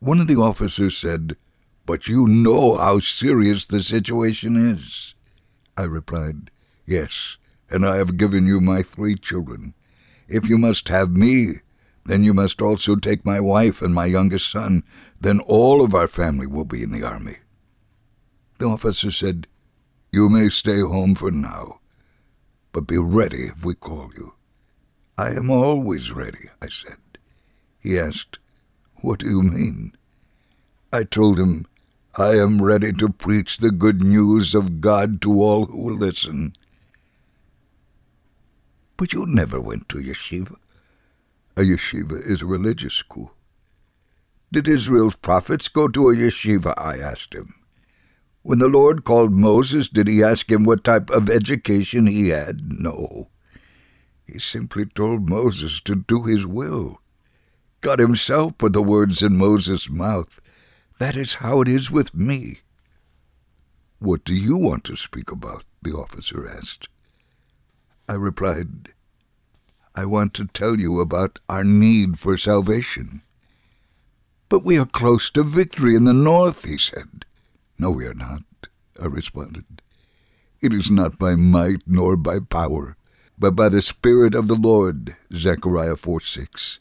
One 0.00 0.20
of 0.20 0.26
the 0.26 0.36
officers 0.36 0.96
said, 0.96 1.36
But 1.86 2.08
you 2.08 2.26
know 2.26 2.76
how 2.76 2.98
serious 2.98 3.66
the 3.66 3.80
situation 3.80 4.56
is. 4.56 5.14
I 5.76 5.84
replied, 5.84 6.50
Yes, 6.84 7.36
and 7.70 7.86
I 7.86 7.96
have 7.96 8.16
given 8.16 8.46
you 8.46 8.60
my 8.60 8.82
three 8.82 9.14
children. 9.14 9.74
If 10.28 10.48
you 10.48 10.58
must 10.58 10.88
have 10.88 11.16
me, 11.16 11.54
Then 12.08 12.24
you 12.24 12.32
must 12.32 12.62
also 12.62 12.96
take 12.96 13.26
my 13.26 13.38
wife 13.38 13.82
and 13.82 13.94
my 13.94 14.06
youngest 14.06 14.50
son. 14.50 14.82
Then 15.20 15.40
all 15.40 15.84
of 15.84 15.94
our 15.94 16.08
family 16.08 16.46
will 16.46 16.64
be 16.64 16.82
in 16.82 16.90
the 16.90 17.02
army. 17.02 17.36
The 18.58 18.66
officer 18.66 19.10
said, 19.10 19.46
You 20.10 20.30
may 20.30 20.48
stay 20.48 20.80
home 20.80 21.14
for 21.14 21.30
now, 21.30 21.80
but 22.72 22.86
be 22.86 22.96
ready 22.96 23.42
if 23.44 23.64
we 23.64 23.74
call 23.74 24.10
you. 24.16 24.34
I 25.18 25.30
am 25.30 25.50
always 25.50 26.12
ready, 26.12 26.48
I 26.62 26.68
said. 26.68 26.96
He 27.78 27.98
asked, 27.98 28.38
What 29.02 29.18
do 29.20 29.28
you 29.28 29.42
mean? 29.42 29.92
I 30.92 31.04
told 31.04 31.38
him, 31.38 31.66
I 32.16 32.36
am 32.36 32.62
ready 32.62 32.92
to 32.94 33.10
preach 33.10 33.58
the 33.58 33.70
good 33.70 34.00
news 34.00 34.54
of 34.54 34.80
God 34.80 35.20
to 35.22 35.42
all 35.42 35.66
who 35.66 35.84
will 35.84 35.96
listen. 35.96 36.54
But 38.96 39.12
you 39.12 39.26
never 39.26 39.60
went 39.60 39.88
to 39.90 39.98
yeshiva. 39.98 40.56
A 41.56 41.60
yeshiva 41.60 42.14
is 42.14 42.40
a 42.40 42.46
religious 42.46 42.94
school. 42.94 43.32
Did 44.50 44.66
Israel's 44.66 45.16
prophets 45.16 45.68
go 45.68 45.86
to 45.88 46.08
a 46.08 46.14
yeshiva? 46.16 46.72
I 46.78 46.98
asked 46.98 47.34
him. 47.34 47.54
When 48.48 48.60
the 48.60 48.66
Lord 48.66 49.04
called 49.04 49.34
Moses, 49.34 49.90
did 49.90 50.08
he 50.08 50.24
ask 50.24 50.50
him 50.50 50.64
what 50.64 50.82
type 50.82 51.10
of 51.10 51.28
education 51.28 52.06
he 52.06 52.30
had? 52.30 52.80
No. 52.80 53.28
He 54.26 54.38
simply 54.38 54.86
told 54.86 55.28
Moses 55.28 55.82
to 55.82 55.94
do 55.94 56.22
his 56.22 56.46
will. 56.46 57.02
God 57.82 57.98
himself 57.98 58.56
put 58.56 58.72
the 58.72 58.80
words 58.80 59.22
in 59.22 59.36
Moses' 59.36 59.90
mouth. 59.90 60.40
That 60.98 61.14
is 61.14 61.44
how 61.44 61.60
it 61.60 61.68
is 61.68 61.90
with 61.90 62.14
me. 62.14 62.60
What 63.98 64.24
do 64.24 64.32
you 64.32 64.56
want 64.56 64.82
to 64.84 64.96
speak 64.96 65.30
about? 65.30 65.64
the 65.82 65.92
officer 65.92 66.48
asked. 66.48 66.88
I 68.08 68.14
replied, 68.14 68.94
I 69.94 70.06
want 70.06 70.32
to 70.32 70.46
tell 70.46 70.80
you 70.80 71.00
about 71.00 71.38
our 71.50 71.64
need 71.64 72.18
for 72.18 72.38
salvation. 72.38 73.20
But 74.48 74.64
we 74.64 74.78
are 74.78 74.86
close 74.86 75.28
to 75.32 75.44
victory 75.44 75.94
in 75.94 76.04
the 76.04 76.14
north, 76.14 76.64
he 76.64 76.78
said. 76.78 77.26
No, 77.78 77.90
we 77.92 78.06
are 78.06 78.14
not, 78.14 78.42
I 79.00 79.06
responded. 79.06 79.82
It 80.60 80.72
is 80.72 80.90
not 80.90 81.18
by 81.18 81.36
might 81.36 81.82
nor 81.86 82.16
by 82.16 82.40
power, 82.40 82.96
but 83.38 83.52
by 83.52 83.68
the 83.68 83.80
Spirit 83.80 84.34
of 84.34 84.48
the 84.48 84.56
Lord, 84.56 85.14
Zechariah 85.32 85.96
4 85.96 86.20
6. 86.20 86.80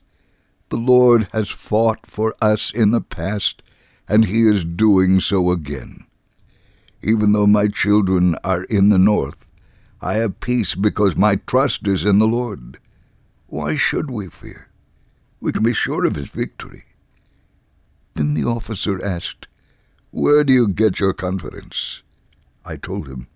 The 0.69 0.77
Lord 0.77 1.27
has 1.31 1.49
fought 1.49 2.07
for 2.07 2.33
us 2.41 2.71
in 2.71 2.89
the 2.91 3.01
past, 3.01 3.61
and 4.09 4.25
he 4.25 4.47
is 4.47 4.65
doing 4.65 5.19
so 5.19 5.51
again. 5.51 6.07
Even 7.03 7.31
though 7.31 7.45
my 7.45 7.67
children 7.67 8.35
are 8.43 8.63
in 8.63 8.89
the 8.89 8.97
north, 8.97 9.45
I 10.01 10.15
have 10.15 10.39
peace 10.39 10.73
because 10.73 11.15
my 11.15 11.35
trust 11.35 11.87
is 11.87 12.05
in 12.05 12.17
the 12.17 12.27
Lord. 12.27 12.79
Why 13.45 13.75
should 13.75 14.09
we 14.09 14.27
fear? 14.27 14.69
We 15.39 15.51
can 15.51 15.63
be 15.63 15.73
sure 15.73 16.05
of 16.07 16.15
his 16.15 16.31
victory. 16.31 16.85
Then 18.15 18.33
the 18.33 18.45
officer 18.45 19.03
asked, 19.03 19.47
Where 20.17 20.43
do 20.43 20.51
you 20.51 20.67
get 20.67 20.99
your 20.99 21.13
confidence? 21.13 22.01
I 22.65 22.75
told 22.75 23.07
him, 23.07 23.27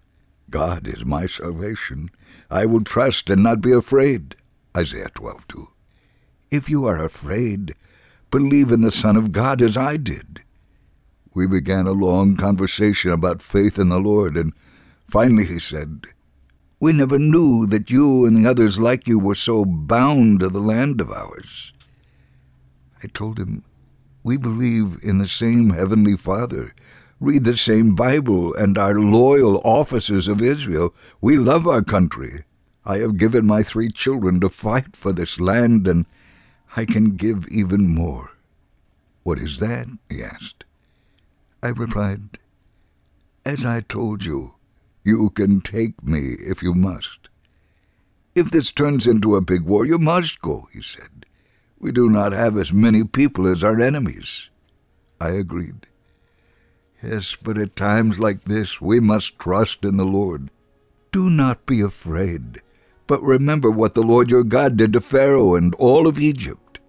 God 0.49 0.87
is 0.87 1.05
my 1.05 1.27
salvation. 1.27 2.09
I 2.49 2.65
will 2.65 2.81
trust 2.81 3.29
and 3.29 3.43
not 3.43 3.61
be 3.61 3.71
afraid. 3.71 4.35
Isaiah 4.75 5.11
12:2. 5.13 5.67
If 6.49 6.71
you 6.71 6.85
are 6.85 7.05
afraid, 7.05 7.75
believe 8.31 8.71
in 8.71 8.81
the 8.81 8.89
Son 8.89 9.15
of 9.15 9.31
God 9.31 9.61
as 9.61 9.77
I 9.77 9.97
did. 9.97 10.41
We 11.35 11.45
began 11.45 11.85
a 11.85 11.91
long 11.91 12.35
conversation 12.35 13.11
about 13.11 13.43
faith 13.43 13.77
in 13.77 13.89
the 13.89 13.99
Lord, 13.99 14.35
and 14.35 14.51
finally 15.07 15.45
he 15.45 15.59
said, 15.59 16.07
We 16.79 16.93
never 16.93 17.19
knew 17.19 17.67
that 17.67 17.91
you 17.91 18.25
and 18.25 18.35
the 18.35 18.49
others 18.49 18.79
like 18.79 19.07
you 19.07 19.19
were 19.19 19.35
so 19.35 19.65
bound 19.65 20.39
to 20.39 20.49
the 20.49 20.59
land 20.59 20.99
of 20.99 21.11
ours. 21.11 21.73
I 23.03 23.07
told 23.07 23.37
him, 23.37 23.65
We 24.23 24.37
believe 24.37 24.99
in 25.03 25.17
the 25.17 25.27
same 25.27 25.71
Heavenly 25.71 26.15
Father, 26.15 26.73
read 27.19 27.43
the 27.43 27.57
same 27.57 27.95
Bible, 27.95 28.53
and 28.53 28.77
are 28.77 28.99
loyal 28.99 29.59
officers 29.63 30.27
of 30.27 30.41
Israel. 30.41 30.93
We 31.21 31.37
love 31.37 31.67
our 31.67 31.81
country. 31.81 32.43
I 32.85 32.97
have 32.97 33.17
given 33.17 33.45
my 33.45 33.63
three 33.63 33.89
children 33.89 34.39
to 34.41 34.49
fight 34.49 34.95
for 34.95 35.11
this 35.11 35.39
land, 35.39 35.87
and 35.87 36.05
I 36.75 36.85
can 36.85 37.15
give 37.15 37.47
even 37.49 37.87
more. 37.87 38.31
What 39.23 39.39
is 39.39 39.57
that? 39.57 39.87
he 40.09 40.23
asked. 40.23 40.65
I 41.63 41.69
replied, 41.69 42.39
As 43.45 43.65
I 43.65 43.81
told 43.81 44.25
you, 44.25 44.55
you 45.03 45.29
can 45.31 45.61
take 45.61 46.03
me 46.03 46.35
if 46.39 46.63
you 46.63 46.73
must. 46.73 47.29
If 48.33 48.49
this 48.49 48.71
turns 48.71 49.07
into 49.07 49.35
a 49.35 49.41
big 49.41 49.63
war, 49.63 49.85
you 49.85 49.99
must 49.99 50.41
go, 50.41 50.67
he 50.71 50.81
said. 50.81 51.20
We 51.81 51.91
do 51.91 52.11
not 52.11 52.31
have 52.31 52.57
as 52.57 52.71
many 52.71 53.03
people 53.03 53.47
as 53.47 53.63
our 53.63 53.81
enemies. 53.81 54.51
I 55.19 55.29
agreed. 55.29 55.87
Yes, 57.01 57.35
but 57.35 57.57
at 57.57 57.75
times 57.75 58.19
like 58.19 58.43
this, 58.43 58.79
we 58.79 58.99
must 58.99 59.39
trust 59.39 59.83
in 59.83 59.97
the 59.97 60.05
Lord. 60.05 60.51
Do 61.11 61.27
not 61.27 61.65
be 61.65 61.81
afraid, 61.81 62.61
but 63.07 63.23
remember 63.23 63.71
what 63.71 63.95
the 63.95 64.03
Lord 64.03 64.29
your 64.29 64.43
God 64.43 64.77
did 64.77 64.93
to 64.93 65.01
Pharaoh 65.01 65.55
and 65.55 65.73
all 65.75 66.05
of 66.05 66.19
Egypt. 66.19 66.79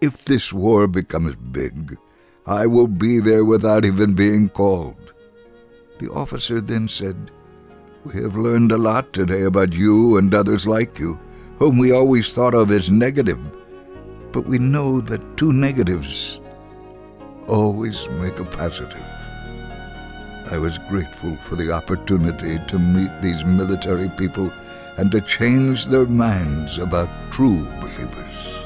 If 0.00 0.24
this 0.24 0.50
war 0.50 0.86
becomes 0.86 1.36
big, 1.36 1.98
I 2.46 2.66
will 2.66 2.88
be 2.88 3.20
there 3.20 3.44
without 3.44 3.84
even 3.84 4.14
being 4.14 4.48
called. 4.48 5.12
The 5.98 6.08
officer 6.08 6.62
then 6.62 6.88
said, 6.88 7.30
We 8.04 8.14
have 8.22 8.34
learned 8.34 8.72
a 8.72 8.78
lot 8.78 9.12
today 9.12 9.42
about 9.42 9.74
you 9.74 10.16
and 10.16 10.34
others 10.34 10.66
like 10.66 10.98
you, 10.98 11.20
whom 11.58 11.76
we 11.76 11.92
always 11.92 12.32
thought 12.32 12.54
of 12.54 12.70
as 12.70 12.90
negative. 12.90 13.38
But 14.34 14.46
we 14.46 14.58
know 14.58 15.00
that 15.00 15.36
two 15.36 15.52
negatives 15.52 16.40
always 17.46 18.08
make 18.20 18.40
a 18.40 18.44
positive. 18.44 19.06
I 20.50 20.58
was 20.58 20.76
grateful 20.76 21.36
for 21.36 21.54
the 21.54 21.70
opportunity 21.70 22.58
to 22.66 22.78
meet 22.80 23.12
these 23.22 23.44
military 23.44 24.08
people 24.18 24.50
and 24.96 25.12
to 25.12 25.20
change 25.20 25.86
their 25.86 26.06
minds 26.06 26.78
about 26.78 27.08
true 27.30 27.62
believers. 27.80 28.63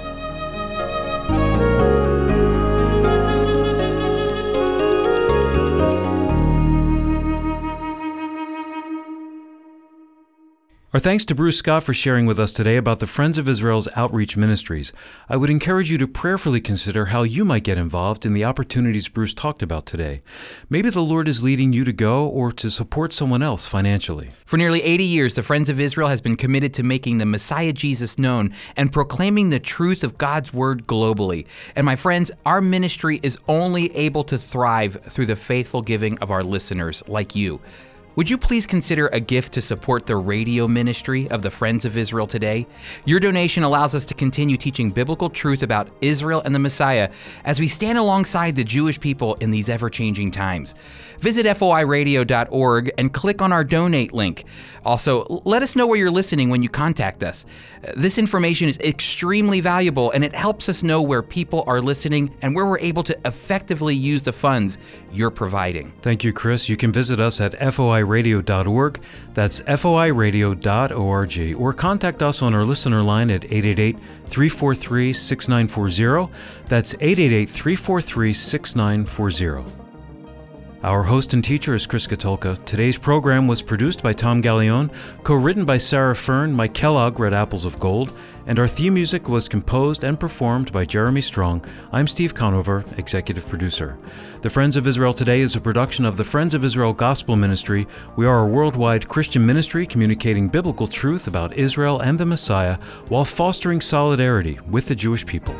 Our 10.95 11.01
thanks 11.01 11.27
to 11.27 11.35
Bruce 11.35 11.59
Scott 11.59 11.83
for 11.83 11.93
sharing 11.93 12.25
with 12.25 12.39
us 12.39 12.51
today 12.51 12.79
about 12.79 12.99
the 12.99 13.07
Friends 13.07 13.37
of 13.37 13.47
Israel's 13.47 13.89
outreach 13.95 14.39
ministries. 14.39 14.91
I 15.29 15.37
would 15.37 15.51
encourage 15.51 15.91
you 15.91 15.99
to 15.99 16.09
prayerfully 16.09 16.63
consider 16.63 17.07
how 17.07 17.25
you 17.25 17.45
might 17.45 17.65
get 17.65 17.77
involved 17.77 18.25
in 18.25 18.33
the 18.33 18.47
opportunities 18.47 19.07
Bruce 19.07 19.35
talked 19.35 19.63
about 19.63 19.85
today. 19.85 20.23
Maybe 20.71 20.89
the 20.89 21.03
Lord 21.03 21.29
is 21.29 21.43
leading 21.43 21.75
you 21.75 21.85
to 21.85 21.93
go 21.93 22.27
or 22.27 22.53
to 22.53 22.71
support 22.71 23.13
someone 23.13 23.43
else 23.43 23.67
financially. 23.67 24.31
For 24.47 24.57
nearly 24.57 24.83
80 24.83 25.05
years, 25.05 25.35
the 25.35 25.43
Friends 25.43 25.69
of 25.69 25.79
Israel 25.79 26.09
has 26.09 26.23
been 26.23 26.37
committed 26.37 26.73
to 26.73 26.83
making 26.83 27.19
the 27.19 27.27
Messiah 27.27 27.75
Jesus 27.75 28.17
known 28.17 28.55
and 28.75 28.91
proclaiming 28.91 29.51
the 29.51 29.61
truth 29.61 30.03
of 30.03 30.17
God's 30.17 30.55
Word 30.55 30.87
globally. 30.87 31.45
And 31.77 31.85
my 31.85 31.97
friends, 31.97 32.31
our 32.47 32.63
ministry 32.63 33.21
is 33.23 33.37
only 33.47 33.95
able 33.95 34.25
to 34.25 34.39
thrive 34.39 35.03
through 35.11 35.27
the 35.27 35.37
faithful 35.37 35.83
giving 35.83 36.17
of 36.21 36.31
our 36.31 36.43
listeners 36.43 37.03
like 37.07 37.37
you. 37.37 37.61
Would 38.19 38.29
you 38.29 38.37
please 38.37 38.67
consider 38.67 39.07
a 39.07 39.21
gift 39.21 39.53
to 39.53 39.63
support 39.63 40.07
the 40.07 40.17
radio 40.17 40.67
ministry 40.67 41.31
of 41.31 41.43
the 41.43 41.53
Friends 41.53 41.85
of 41.85 41.97
Israel 41.97 42.27
today? 42.27 42.67
Your 43.05 43.21
donation 43.21 43.63
allows 43.63 43.95
us 43.95 44.05
to 44.07 44.15
continue 44.15 44.57
teaching 44.57 44.91
biblical 44.91 45.31
truth 45.31 45.63
about 45.63 45.89
Israel 46.01 46.43
and 46.45 46.53
the 46.53 46.59
Messiah 46.59 47.11
as 47.45 47.61
we 47.61 47.69
stand 47.69 47.97
alongside 47.97 48.57
the 48.57 48.65
Jewish 48.65 48.99
people 48.99 49.37
in 49.37 49.53
these 49.53 49.69
ever 49.69 49.89
changing 49.89 50.33
times. 50.33 50.75
Visit 51.21 51.47
foiradio.org 51.47 52.93
and 52.97 53.13
click 53.13 53.43
on 53.43 53.53
our 53.53 53.65
donate 53.65 54.13
link. 54.13 54.45
Also, 54.85 55.43
let 55.45 55.63
us 55.63 55.77
know 55.77 55.87
where 55.87 55.99
you're 55.99 56.11
listening 56.11 56.49
when 56.49 56.63
you 56.63 56.69
contact 56.69 57.23
us. 57.23 57.45
This 57.97 58.19
information 58.19 58.69
is 58.69 58.79
extremely 58.79 59.61
valuable 59.61 60.11
and 60.13 60.25
it 60.25 60.35
helps 60.35 60.69
us 60.69 60.83
know 60.83 61.03
where 61.03 61.23
people 61.23 61.65
are 61.67 61.83
listening 61.83 62.35
and 62.41 62.55
where 62.55 62.65
we're 62.67 62.79
able 62.79 63.03
to 63.05 63.19
effectively 63.25 63.95
use 63.95 64.23
the 64.23 64.33
funds 64.33 64.79
you're 65.13 65.31
providing. 65.31 65.93
Thank 66.03 66.25
you, 66.25 66.33
Chris. 66.33 66.69
You 66.69 66.77
can 66.77 66.93
visit 66.93 67.21
us 67.21 67.41
at 67.41 67.53
foiradio.org. 67.53 69.01
That's 69.35 69.61
foiradio.org. 69.61 71.57
Or 71.61 71.73
contact 71.73 72.23
us 72.23 72.43
on 72.43 72.55
our 72.55 72.65
listener 72.65 73.03
line 73.03 73.31
at 73.31 73.45
888 73.45 73.99
343 74.27 75.13
6940. 75.13 76.35
That's 76.69 76.95
888 76.95 77.51
343 77.51 78.33
6940. 78.33 79.88
Our 80.85 81.03
host 81.03 81.35
and 81.35 81.43
teacher 81.43 81.75
is 81.75 81.89
Chris 81.89 82.07
Katulka. 82.07 82.65
Today's 82.65 82.97
program 82.97 83.49
was 83.49 83.63
produced 83.63 84.01
by 84.01 84.13
Tom 84.13 84.41
Gallione, 84.41 84.93
co 85.25 85.35
written 85.35 85.65
by 85.65 85.77
Sarah 85.77 86.15
Fern, 86.15 86.53
Mike 86.53 86.73
Kellogg 86.73 87.19
read 87.19 87.35
Apples 87.35 87.65
of 87.65 87.81
Gold, 87.81 88.17
and 88.47 88.61
our 88.61 88.69
theme 88.69 88.95
music 88.95 89.29
was 89.29 89.49
composed 89.49 90.05
and 90.05 90.21
performed 90.21 90.71
by 90.71 90.85
Jeremy 90.85 91.21
Strong. 91.21 91.65
I'm 91.91 92.07
Steve 92.07 92.33
Conover, 92.33 92.85
executive 92.97 93.49
producer. 93.49 93.99
The 94.43 94.51
Friends 94.51 94.77
of 94.77 94.87
Israel 94.87 95.13
Today 95.13 95.41
is 95.41 95.57
a 95.57 95.61
production 95.61 96.05
of 96.05 96.17
the 96.17 96.23
Friends 96.23 96.55
of 96.55 96.63
Israel 96.63 96.93
Gospel 96.93 97.35
Ministry. 97.35 97.89
We 98.15 98.27
are 98.27 98.45
a 98.45 98.49
worldwide 98.49 99.09
Christian 99.09 99.45
ministry 99.45 99.85
communicating 99.85 100.47
biblical 100.47 100.87
truth 100.87 101.27
about 101.27 101.55
Israel 101.55 101.99
and 101.99 102.21
the 102.21 102.27
Messiah 102.27 102.79
while 103.09 103.25
fostering 103.25 103.81
solidarity 103.81 104.61
with 104.71 104.87
the 104.87 104.95
Jewish 104.95 105.27
people. 105.27 105.57